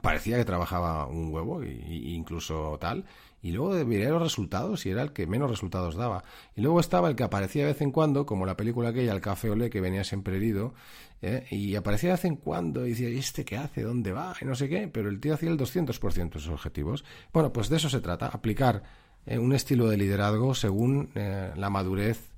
parecía 0.01 0.35
que 0.35 0.45
trabajaba 0.45 1.05
un 1.05 1.31
huevo, 1.31 1.63
y, 1.63 2.15
incluso 2.15 2.79
tal, 2.81 3.05
y 3.47 3.51
luego 3.51 3.85
miré 3.85 4.09
los 4.09 4.21
resultados 4.21 4.85
y 4.85 4.89
era 4.89 5.01
el 5.01 5.13
que 5.13 5.25
menos 5.25 5.49
resultados 5.49 5.95
daba. 5.95 6.25
Y 6.57 6.59
luego 6.59 6.81
estaba 6.81 7.07
el 7.07 7.15
que 7.15 7.23
aparecía 7.23 7.65
de 7.65 7.71
vez 7.71 7.81
en 7.81 7.93
cuando, 7.93 8.25
como 8.25 8.45
la 8.45 8.57
película 8.57 8.89
aquella, 8.89 9.13
el 9.13 9.21
café 9.21 9.49
olé, 9.49 9.69
que 9.69 9.79
venía 9.79 10.03
siempre 10.03 10.35
herido, 10.35 10.73
¿eh? 11.21 11.45
y 11.49 11.73
aparecía 11.75 12.09
de 12.09 12.15
vez 12.15 12.25
en 12.25 12.35
cuando 12.35 12.85
y 12.85 12.89
decía, 12.89 13.09
¿y 13.09 13.17
este 13.17 13.45
qué 13.45 13.55
hace? 13.55 13.83
¿Dónde 13.83 14.11
va? 14.11 14.35
Y 14.41 14.43
no 14.43 14.53
sé 14.53 14.67
qué, 14.67 14.89
pero 14.89 15.07
el 15.07 15.21
tío 15.21 15.33
hacía 15.33 15.49
el 15.49 15.57
200% 15.57 16.33
de 16.33 16.39
sus 16.41 16.49
objetivos. 16.49 17.05
Bueno, 17.31 17.53
pues 17.53 17.69
de 17.69 17.77
eso 17.77 17.87
se 17.87 18.01
trata, 18.01 18.27
aplicar 18.27 18.83
eh, 19.25 19.37
un 19.37 19.53
estilo 19.53 19.87
de 19.87 19.95
liderazgo 19.95 20.53
según 20.53 21.11
eh, 21.15 21.53
la 21.55 21.69
madurez 21.69 22.33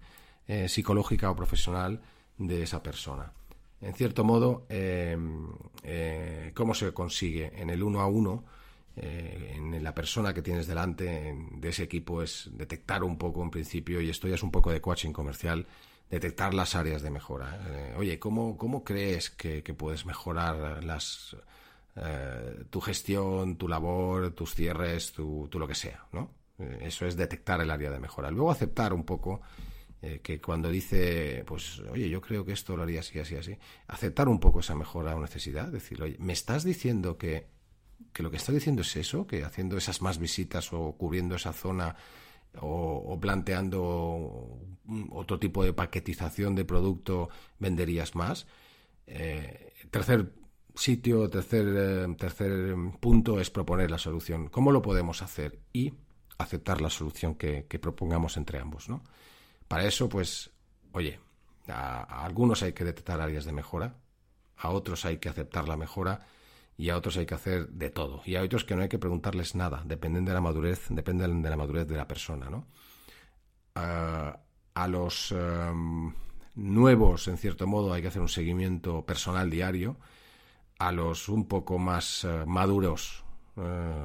psicológica 0.68 1.30
o 1.30 1.36
profesional 1.36 2.02
de 2.40 2.64
esa 2.64 2.82
persona. 2.82 3.34
En 3.82 3.94
cierto 3.94 4.24
modo, 4.24 4.66
¿cómo 6.56 6.74
se 6.74 6.92
consigue? 6.92 7.52
En 7.56 7.70
el 7.70 7.84
uno 7.84 8.02
a 8.02 8.08
uno, 8.08 8.46
eh, 9.02 9.54
en 9.56 9.82
la 9.84 9.94
persona 9.96 10.34
que 10.34 10.42
tienes 10.42 10.68
delante 10.68 11.34
de 11.52 11.70
ese 11.70 11.84
equipo 11.84 12.22
es 12.22 12.50
detectar 12.52 13.04
un 13.04 13.18
poco 13.18 13.42
en 13.42 13.50
principio, 13.50 14.02
y 14.02 14.10
esto 14.10 14.28
ya 14.28 14.36
es 14.36 14.44
un 14.44 14.52
poco 14.52 14.72
de 14.72 14.82
coaching 14.82 15.14
comercial, 15.14 15.66
detectar 16.10 16.54
las 16.54 16.76
áreas 16.76 17.02
de 17.02 17.10
mejora. 17.10 17.60
¿eh? 17.70 17.94
oye, 17.98 18.20
¿cómo, 18.20 18.58
¿cómo, 18.58 18.84
crees 18.84 19.30
que, 19.30 19.62
puedes 19.78 20.06
mejorar 20.06 20.84
las, 20.84 21.38
eh, 21.96 22.66
tu 22.70 22.82
gestión, 22.82 23.56
tu 23.56 23.68
labor, 23.70 24.32
tus 24.32 24.54
cierres, 24.54 25.14
tu, 25.14 25.50
lo 25.52 25.68
que 25.68 25.76
sea? 25.76 26.06
¿no? 26.12 26.32
eso 26.82 27.06
es 27.06 27.16
detectar 27.16 27.62
el 27.62 27.72
área 27.72 27.90
de 27.90 28.00
mejora. 28.00 28.30
Luego 28.32 28.52
aceptar 28.52 28.92
un 28.94 29.06
poco 29.06 29.40
que 30.22 30.42
cuando 30.42 30.70
dice, 30.70 31.44
pues, 31.46 31.80
oye, 31.92 32.10
yo 32.10 32.20
creo 32.22 32.46
que 32.46 32.54
esto 32.54 32.76
lo 32.76 32.84
haría 32.84 33.02
así, 33.02 33.20
así, 33.20 33.36
así, 33.36 33.58
aceptar 33.88 34.28
un 34.28 34.40
poco 34.40 34.60
esa 34.60 34.76
mejora 34.76 35.16
o 35.16 35.22
necesidad, 35.22 35.68
decir, 35.68 36.02
oye, 36.02 36.18
me 36.20 36.34
estás 36.34 36.64
diciendo 36.66 37.18
que 37.18 37.48
que 38.14 38.24
lo 38.24 38.32
que 38.32 38.38
está 38.38 38.52
diciendo 38.52 38.82
es 38.82 38.96
eso, 38.96 39.28
que 39.28 39.44
haciendo 39.44 39.78
esas 39.78 40.02
más 40.02 40.18
visitas 40.18 40.74
o 40.74 40.94
cubriendo 40.94 41.36
esa 41.36 41.54
zona 41.54 41.96
o, 42.62 43.18
planteando 43.20 44.60
otro 45.12 45.40
tipo 45.40 45.64
de 45.64 45.74
paquetización 45.74 46.56
de 46.56 46.66
producto 46.66 47.30
venderías 47.60 48.16
más. 48.16 48.48
Eh, 49.06 49.74
tercer 49.92 50.34
sitio, 50.76 51.30
tercer, 51.30 51.66
eh, 51.68 52.16
tercer 52.18 52.76
punto 53.00 53.40
es 53.40 53.50
proponer 53.50 53.92
la 53.92 53.98
solución. 53.98 54.48
¿Cómo 54.50 54.72
lo 54.72 54.82
podemos 54.82 55.22
hacer? 55.22 55.60
Y 55.74 55.94
aceptar 56.38 56.82
la 56.82 56.90
solución 56.90 57.36
que, 57.36 57.64
propongamos 57.80 58.38
entre 58.38 58.60
ambos. 58.60 58.90
¿no? 58.90 59.04
Para 59.68 59.86
eso, 59.86 60.10
pues, 60.10 60.52
oye, 60.94 61.20
a 61.68 62.26
algunos 62.26 62.64
hay 62.64 62.74
que 62.74 62.86
detectar 62.86 63.22
áreas 63.22 63.46
de 63.46 63.52
mejora, 63.52 63.96
a 64.58 64.70
otros 64.70 65.06
hay 65.06 65.18
que 65.18 65.30
aceptar 65.30 65.68
la 65.68 65.78
mejora 65.78 66.28
y 66.80 66.92
a 66.92 66.98
otros 66.98 67.18
hay 67.18 67.26
que 67.26 67.36
hacer 67.36 67.68
de 67.68 67.90
todo. 67.90 68.22
Y 68.26 68.38
a 68.38 68.42
otros 68.42 68.64
que 68.64 68.74
no 68.74 68.82
hay 68.82 68.88
que 68.88 68.98
preguntarles 68.98 69.54
nada, 69.54 69.84
dependen 69.86 70.24
de 70.24 70.34
la 70.34 70.40
madurez, 70.40 70.86
dependen 70.90 71.42
de 71.42 71.50
la 71.50 71.58
madurez 71.58 71.86
de 71.86 71.98
la 71.98 72.08
persona, 72.08 72.50
¿no? 72.50 72.68
a 73.76 74.88
los 74.88 75.32
em, 75.32 76.14
nuevos, 76.56 77.28
en 77.28 77.38
cierto 77.38 77.68
modo, 77.68 77.94
hay 77.94 78.02
que 78.02 78.08
hacer 78.08 78.22
un 78.22 78.30
seguimiento 78.30 79.06
personal 79.06 79.50
diario. 79.50 79.98
A 80.78 80.94
los 80.94 81.28
un 81.28 81.48
poco 81.48 81.78
más 81.78 82.24
eh, 82.24 82.46
maduros, 82.48 83.26
eh, 83.58 84.04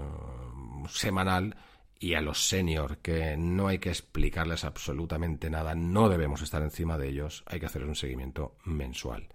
semanal. 0.88 1.56
Y 2.00 2.14
a 2.14 2.20
los 2.20 2.46
senior, 2.48 2.98
que 2.98 3.36
no 3.36 3.68
hay 3.68 3.78
que 3.78 3.88
explicarles 3.88 4.64
absolutamente 4.64 5.48
nada, 5.48 5.74
no 5.76 6.08
debemos 6.08 6.42
estar 6.42 6.60
encima 6.62 6.98
de 6.98 7.08
ellos, 7.08 7.44
hay 7.46 7.60
que 7.60 7.66
hacer 7.66 7.84
un 7.84 7.94
seguimiento 7.94 8.56
mensual. 8.64 9.28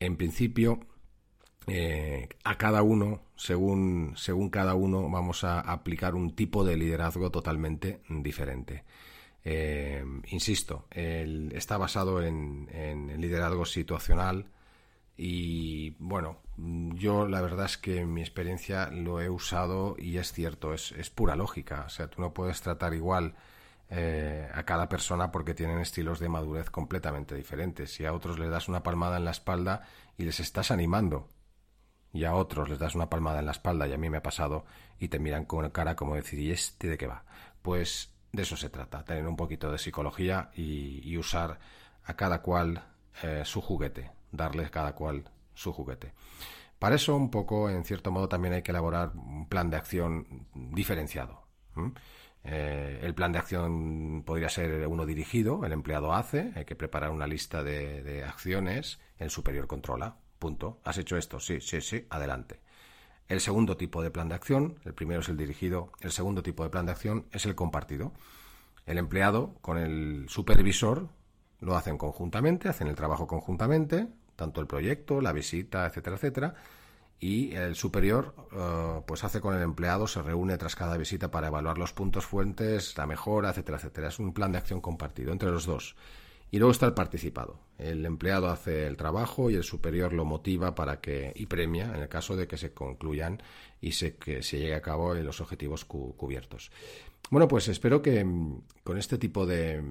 En 0.00 0.16
principio, 0.16 0.80
eh, 1.70 2.28
a 2.44 2.56
cada 2.56 2.82
uno, 2.82 3.20
según, 3.36 4.14
según 4.16 4.50
cada 4.50 4.74
uno, 4.74 5.08
vamos 5.08 5.44
a 5.44 5.60
aplicar 5.60 6.14
un 6.14 6.34
tipo 6.34 6.64
de 6.64 6.76
liderazgo 6.76 7.30
totalmente 7.30 8.00
diferente. 8.08 8.84
Eh, 9.44 10.04
insisto, 10.28 10.86
está 10.90 11.78
basado 11.78 12.22
en, 12.22 12.68
en, 12.72 13.20
liderazgo 13.20 13.64
situacional 13.64 14.46
y 15.16 15.90
bueno, 15.98 16.38
yo 16.56 17.26
la 17.26 17.40
verdad 17.40 17.66
es 17.66 17.78
que 17.78 18.00
en 18.00 18.12
mi 18.12 18.20
experiencia 18.20 18.90
lo 18.90 19.20
he 19.20 19.30
usado 19.30 19.96
y 19.98 20.18
es 20.18 20.32
cierto, 20.32 20.74
es, 20.74 20.92
es 20.92 21.10
pura 21.10 21.36
lógica. 21.36 21.84
O 21.86 21.88
sea, 21.88 22.08
tú 22.08 22.20
no 22.20 22.34
puedes 22.34 22.60
tratar 22.60 22.94
igual 22.94 23.34
eh, 23.90 24.46
a 24.52 24.64
cada 24.64 24.86
persona 24.86 25.32
porque 25.32 25.54
tienen 25.54 25.78
estilos 25.78 26.20
de 26.20 26.28
madurez 26.28 26.68
completamente 26.68 27.34
diferentes. 27.34 27.90
Si 27.90 28.04
a 28.04 28.12
otros 28.12 28.38
les 28.38 28.50
das 28.50 28.68
una 28.68 28.82
palmada 28.82 29.16
en 29.16 29.24
la 29.24 29.30
espalda 29.30 29.82
y 30.18 30.24
les 30.24 30.40
estás 30.40 30.70
animando, 30.70 31.26
y 32.18 32.24
a 32.24 32.34
otros 32.34 32.68
les 32.68 32.80
das 32.80 32.96
una 32.96 33.08
palmada 33.08 33.38
en 33.38 33.46
la 33.46 33.52
espalda, 33.52 33.86
y 33.86 33.92
a 33.92 33.96
mí 33.96 34.10
me 34.10 34.16
ha 34.16 34.22
pasado, 34.22 34.64
y 34.98 35.06
te 35.06 35.20
miran 35.20 35.44
con 35.44 35.70
cara 35.70 35.94
como 35.94 36.16
decir, 36.16 36.40
¿y 36.40 36.50
este 36.50 36.88
de 36.88 36.98
qué 36.98 37.06
va? 37.06 37.22
Pues 37.62 38.12
de 38.32 38.42
eso 38.42 38.56
se 38.56 38.70
trata, 38.70 39.04
tener 39.04 39.26
un 39.28 39.36
poquito 39.36 39.70
de 39.70 39.78
psicología 39.78 40.50
y, 40.54 41.16
usar 41.16 41.60
a 42.04 42.14
cada 42.16 42.42
cual 42.42 42.82
eh, 43.22 43.42
su 43.44 43.60
juguete, 43.60 44.10
darles 44.32 44.70
cada 44.70 44.96
cual 44.96 45.30
su 45.54 45.72
juguete. 45.72 46.12
Para 46.80 46.96
eso, 46.96 47.14
un 47.14 47.30
poco, 47.30 47.70
en 47.70 47.84
cierto 47.84 48.10
modo, 48.10 48.28
también 48.28 48.54
hay 48.54 48.62
que 48.62 48.72
elaborar 48.72 49.12
un 49.14 49.48
plan 49.48 49.70
de 49.70 49.76
acción 49.76 50.46
diferenciado. 50.54 51.46
Eh, 52.42 52.98
el 53.02 53.14
plan 53.14 53.30
de 53.30 53.38
acción 53.38 54.24
podría 54.26 54.48
ser 54.48 54.88
uno 54.88 55.06
dirigido, 55.06 55.64
el 55.64 55.72
empleado 55.72 56.12
hace, 56.12 56.52
hay 56.56 56.64
que 56.64 56.74
preparar 56.74 57.10
una 57.10 57.28
lista 57.28 57.62
de, 57.62 58.02
de 58.02 58.24
acciones, 58.24 58.98
el 59.18 59.30
superior 59.30 59.68
controla, 59.68 60.16
Punto. 60.38 60.80
¿Has 60.84 60.98
hecho 60.98 61.16
esto? 61.16 61.40
Sí, 61.40 61.60
sí, 61.60 61.80
sí. 61.80 62.06
Adelante. 62.10 62.60
El 63.28 63.40
segundo 63.40 63.76
tipo 63.76 64.02
de 64.02 64.10
plan 64.10 64.28
de 64.28 64.34
acción, 64.34 64.78
el 64.84 64.94
primero 64.94 65.20
es 65.20 65.28
el 65.28 65.36
dirigido, 65.36 65.92
el 66.00 66.12
segundo 66.12 66.42
tipo 66.42 66.64
de 66.64 66.70
plan 66.70 66.86
de 66.86 66.92
acción 66.92 67.26
es 67.30 67.44
el 67.44 67.54
compartido. 67.54 68.12
El 68.86 68.96
empleado 68.96 69.54
con 69.60 69.76
el 69.76 70.26
supervisor 70.30 71.08
lo 71.60 71.76
hacen 71.76 71.98
conjuntamente, 71.98 72.70
hacen 72.70 72.88
el 72.88 72.94
trabajo 72.94 73.26
conjuntamente, 73.26 74.08
tanto 74.34 74.62
el 74.62 74.66
proyecto, 74.66 75.20
la 75.20 75.32
visita, 75.32 75.86
etcétera, 75.86 76.16
etcétera. 76.16 76.54
Y 77.20 77.54
el 77.54 77.74
superior, 77.74 78.34
eh, 78.52 79.02
pues 79.06 79.24
hace 79.24 79.40
con 79.40 79.54
el 79.54 79.62
empleado, 79.62 80.06
se 80.06 80.22
reúne 80.22 80.56
tras 80.56 80.76
cada 80.76 80.96
visita 80.96 81.30
para 81.30 81.48
evaluar 81.48 81.76
los 81.76 81.92
puntos 81.92 82.24
fuentes, 82.24 82.96
la 82.96 83.06
mejora, 83.06 83.50
etcétera, 83.50 83.76
etcétera. 83.76 84.08
Es 84.08 84.18
un 84.20 84.32
plan 84.32 84.52
de 84.52 84.58
acción 84.58 84.80
compartido 84.80 85.32
entre 85.32 85.50
los 85.50 85.66
dos. 85.66 85.96
Y 86.50 86.58
luego 86.58 86.72
está 86.72 86.86
el 86.86 86.94
participado. 86.94 87.60
El 87.78 88.04
empleado 88.06 88.48
hace 88.48 88.86
el 88.86 88.96
trabajo 88.96 89.50
y 89.50 89.54
el 89.54 89.64
superior 89.64 90.12
lo 90.12 90.24
motiva 90.24 90.74
para 90.74 91.00
que 91.00 91.32
y 91.36 91.46
premia 91.46 91.92
en 91.94 92.02
el 92.02 92.08
caso 92.08 92.36
de 92.36 92.48
que 92.48 92.56
se 92.56 92.72
concluyan 92.72 93.42
y 93.80 93.92
se, 93.92 94.16
que 94.16 94.42
se 94.42 94.58
llegue 94.58 94.74
a 94.74 94.82
cabo 94.82 95.14
en 95.14 95.24
los 95.24 95.40
objetivos 95.40 95.84
cubiertos. 95.84 96.70
Bueno, 97.30 97.46
pues 97.46 97.68
espero 97.68 98.00
que 98.00 98.24
mm, 98.24 98.62
con 98.82 98.98
este 98.98 99.18
tipo 99.18 99.46
de, 99.46 99.82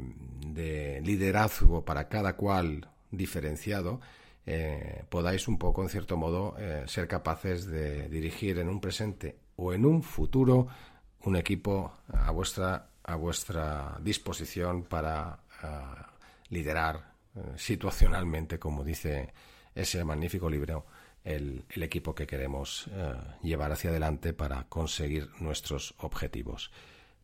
liderazgo 1.04 1.86
para 1.86 2.10
cada 2.10 2.36
cual 2.36 2.90
diferenciado 3.12 4.02
eh, 4.46 5.04
podáis 5.10 5.48
un 5.48 5.58
poco, 5.58 5.84
en 5.84 5.90
cierto 5.90 6.18
modo, 6.18 6.56
eh, 6.58 6.84
ser 6.88 7.08
capaces 7.08 7.68
de 7.68 8.10
dirigir 8.10 8.58
en 8.58 8.70
un 8.70 8.82
presente 8.82 9.38
o 9.56 9.74
en 9.74 9.86
un 9.86 10.02
futuro 10.02 10.68
un 11.22 11.36
equipo 11.36 11.92
a 12.08 12.32
vuestra, 12.32 12.90
a 13.04 13.16
vuestra 13.16 13.98
disposición 14.02 14.84
para 14.84 15.40
ah, 15.62 16.17
liderar 16.50 17.14
eh, 17.36 17.40
situacionalmente, 17.58 18.60
como 18.60 18.84
dice 18.84 19.34
ese 19.76 20.04
magnífico 20.04 20.50
libro, 20.50 20.86
el, 21.24 21.66
equipo 21.70 22.16
que 22.16 22.26
queremos 22.26 22.88
eh, 22.92 23.14
llevar 23.44 23.72
hacia 23.72 23.90
adelante 23.90 24.34
para 24.34 24.64
conseguir 24.70 25.30
nuestros 25.40 25.94
objetivos. 26.00 26.72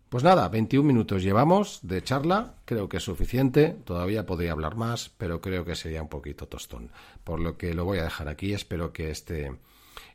Pues 0.09 0.23
nada, 0.23 0.47
21 0.47 0.85
minutos 0.85 1.23
llevamos 1.23 1.79
de 1.81 2.03
charla, 2.03 2.57
creo 2.65 2.87
que 2.87 2.97
es 2.97 3.03
suficiente, 3.03 3.75
todavía 3.83 4.27
podría 4.27 4.51
hablar 4.51 4.75
más, 4.75 5.09
pero 5.09 5.41
creo 5.41 5.65
que 5.65 5.75
sería 5.75 6.03
un 6.03 6.09
poquito 6.09 6.47
tostón. 6.47 6.91
Por 7.23 7.39
lo 7.39 7.57
que 7.57 7.73
lo 7.73 7.85
voy 7.85 7.97
a 7.97 8.03
dejar 8.03 8.27
aquí, 8.27 8.53
espero 8.53 8.93
que 8.93 9.09
este, 9.09 9.57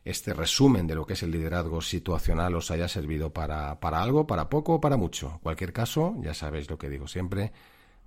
este 0.05 0.35
resumen 0.35 0.87
de 0.87 0.94
lo 0.94 1.05
que 1.05 1.14
es 1.14 1.23
el 1.25 1.33
liderazgo 1.33 1.81
situacional 1.81 2.55
os 2.55 2.71
haya 2.71 2.87
servido 2.87 3.33
para, 3.33 3.81
para 3.81 4.01
algo, 4.01 4.25
para 4.25 4.49
poco 4.49 4.75
o 4.75 4.81
para 4.81 4.97
mucho. 4.97 5.33
En 5.33 5.38
cualquier 5.38 5.73
caso, 5.73 6.14
ya 6.21 6.33
sabéis 6.33 6.71
lo 6.71 6.79
que 6.79 6.88
digo 6.88 7.09
siempre, 7.09 7.51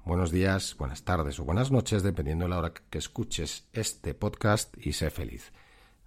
buenos 0.06 0.32
días, 0.32 0.76
buenas 0.78 1.04
tardes 1.04 1.40
o 1.40 1.46
buenas 1.46 1.72
noches, 1.72 2.04
dependiendo 2.04 2.46
de 2.46 2.50
la 2.50 2.58
hora 2.58 2.74
que 2.74 2.98
escuches 2.98 3.68
este 3.74 4.14
podcast 4.14 4.76
y 4.78 4.94
sé 4.94 5.10
feliz. 5.10 5.52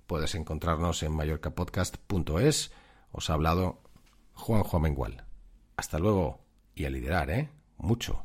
Puedes 0.07 0.35
encontrarnos 0.35 1.03
en 1.03 1.13
mallorcapodcast.es. 1.13 2.73
Os 3.13 3.31
ha 3.31 3.35
hablado 3.35 3.83
Juan 4.35 4.65
Mengual. 4.83 5.25
Hasta 5.77 5.99
luego 5.99 6.45
y 6.75 6.85
a 6.85 6.91
liderar, 6.91 7.31
¿eh? 7.31 7.51
Mucho. 7.79 8.25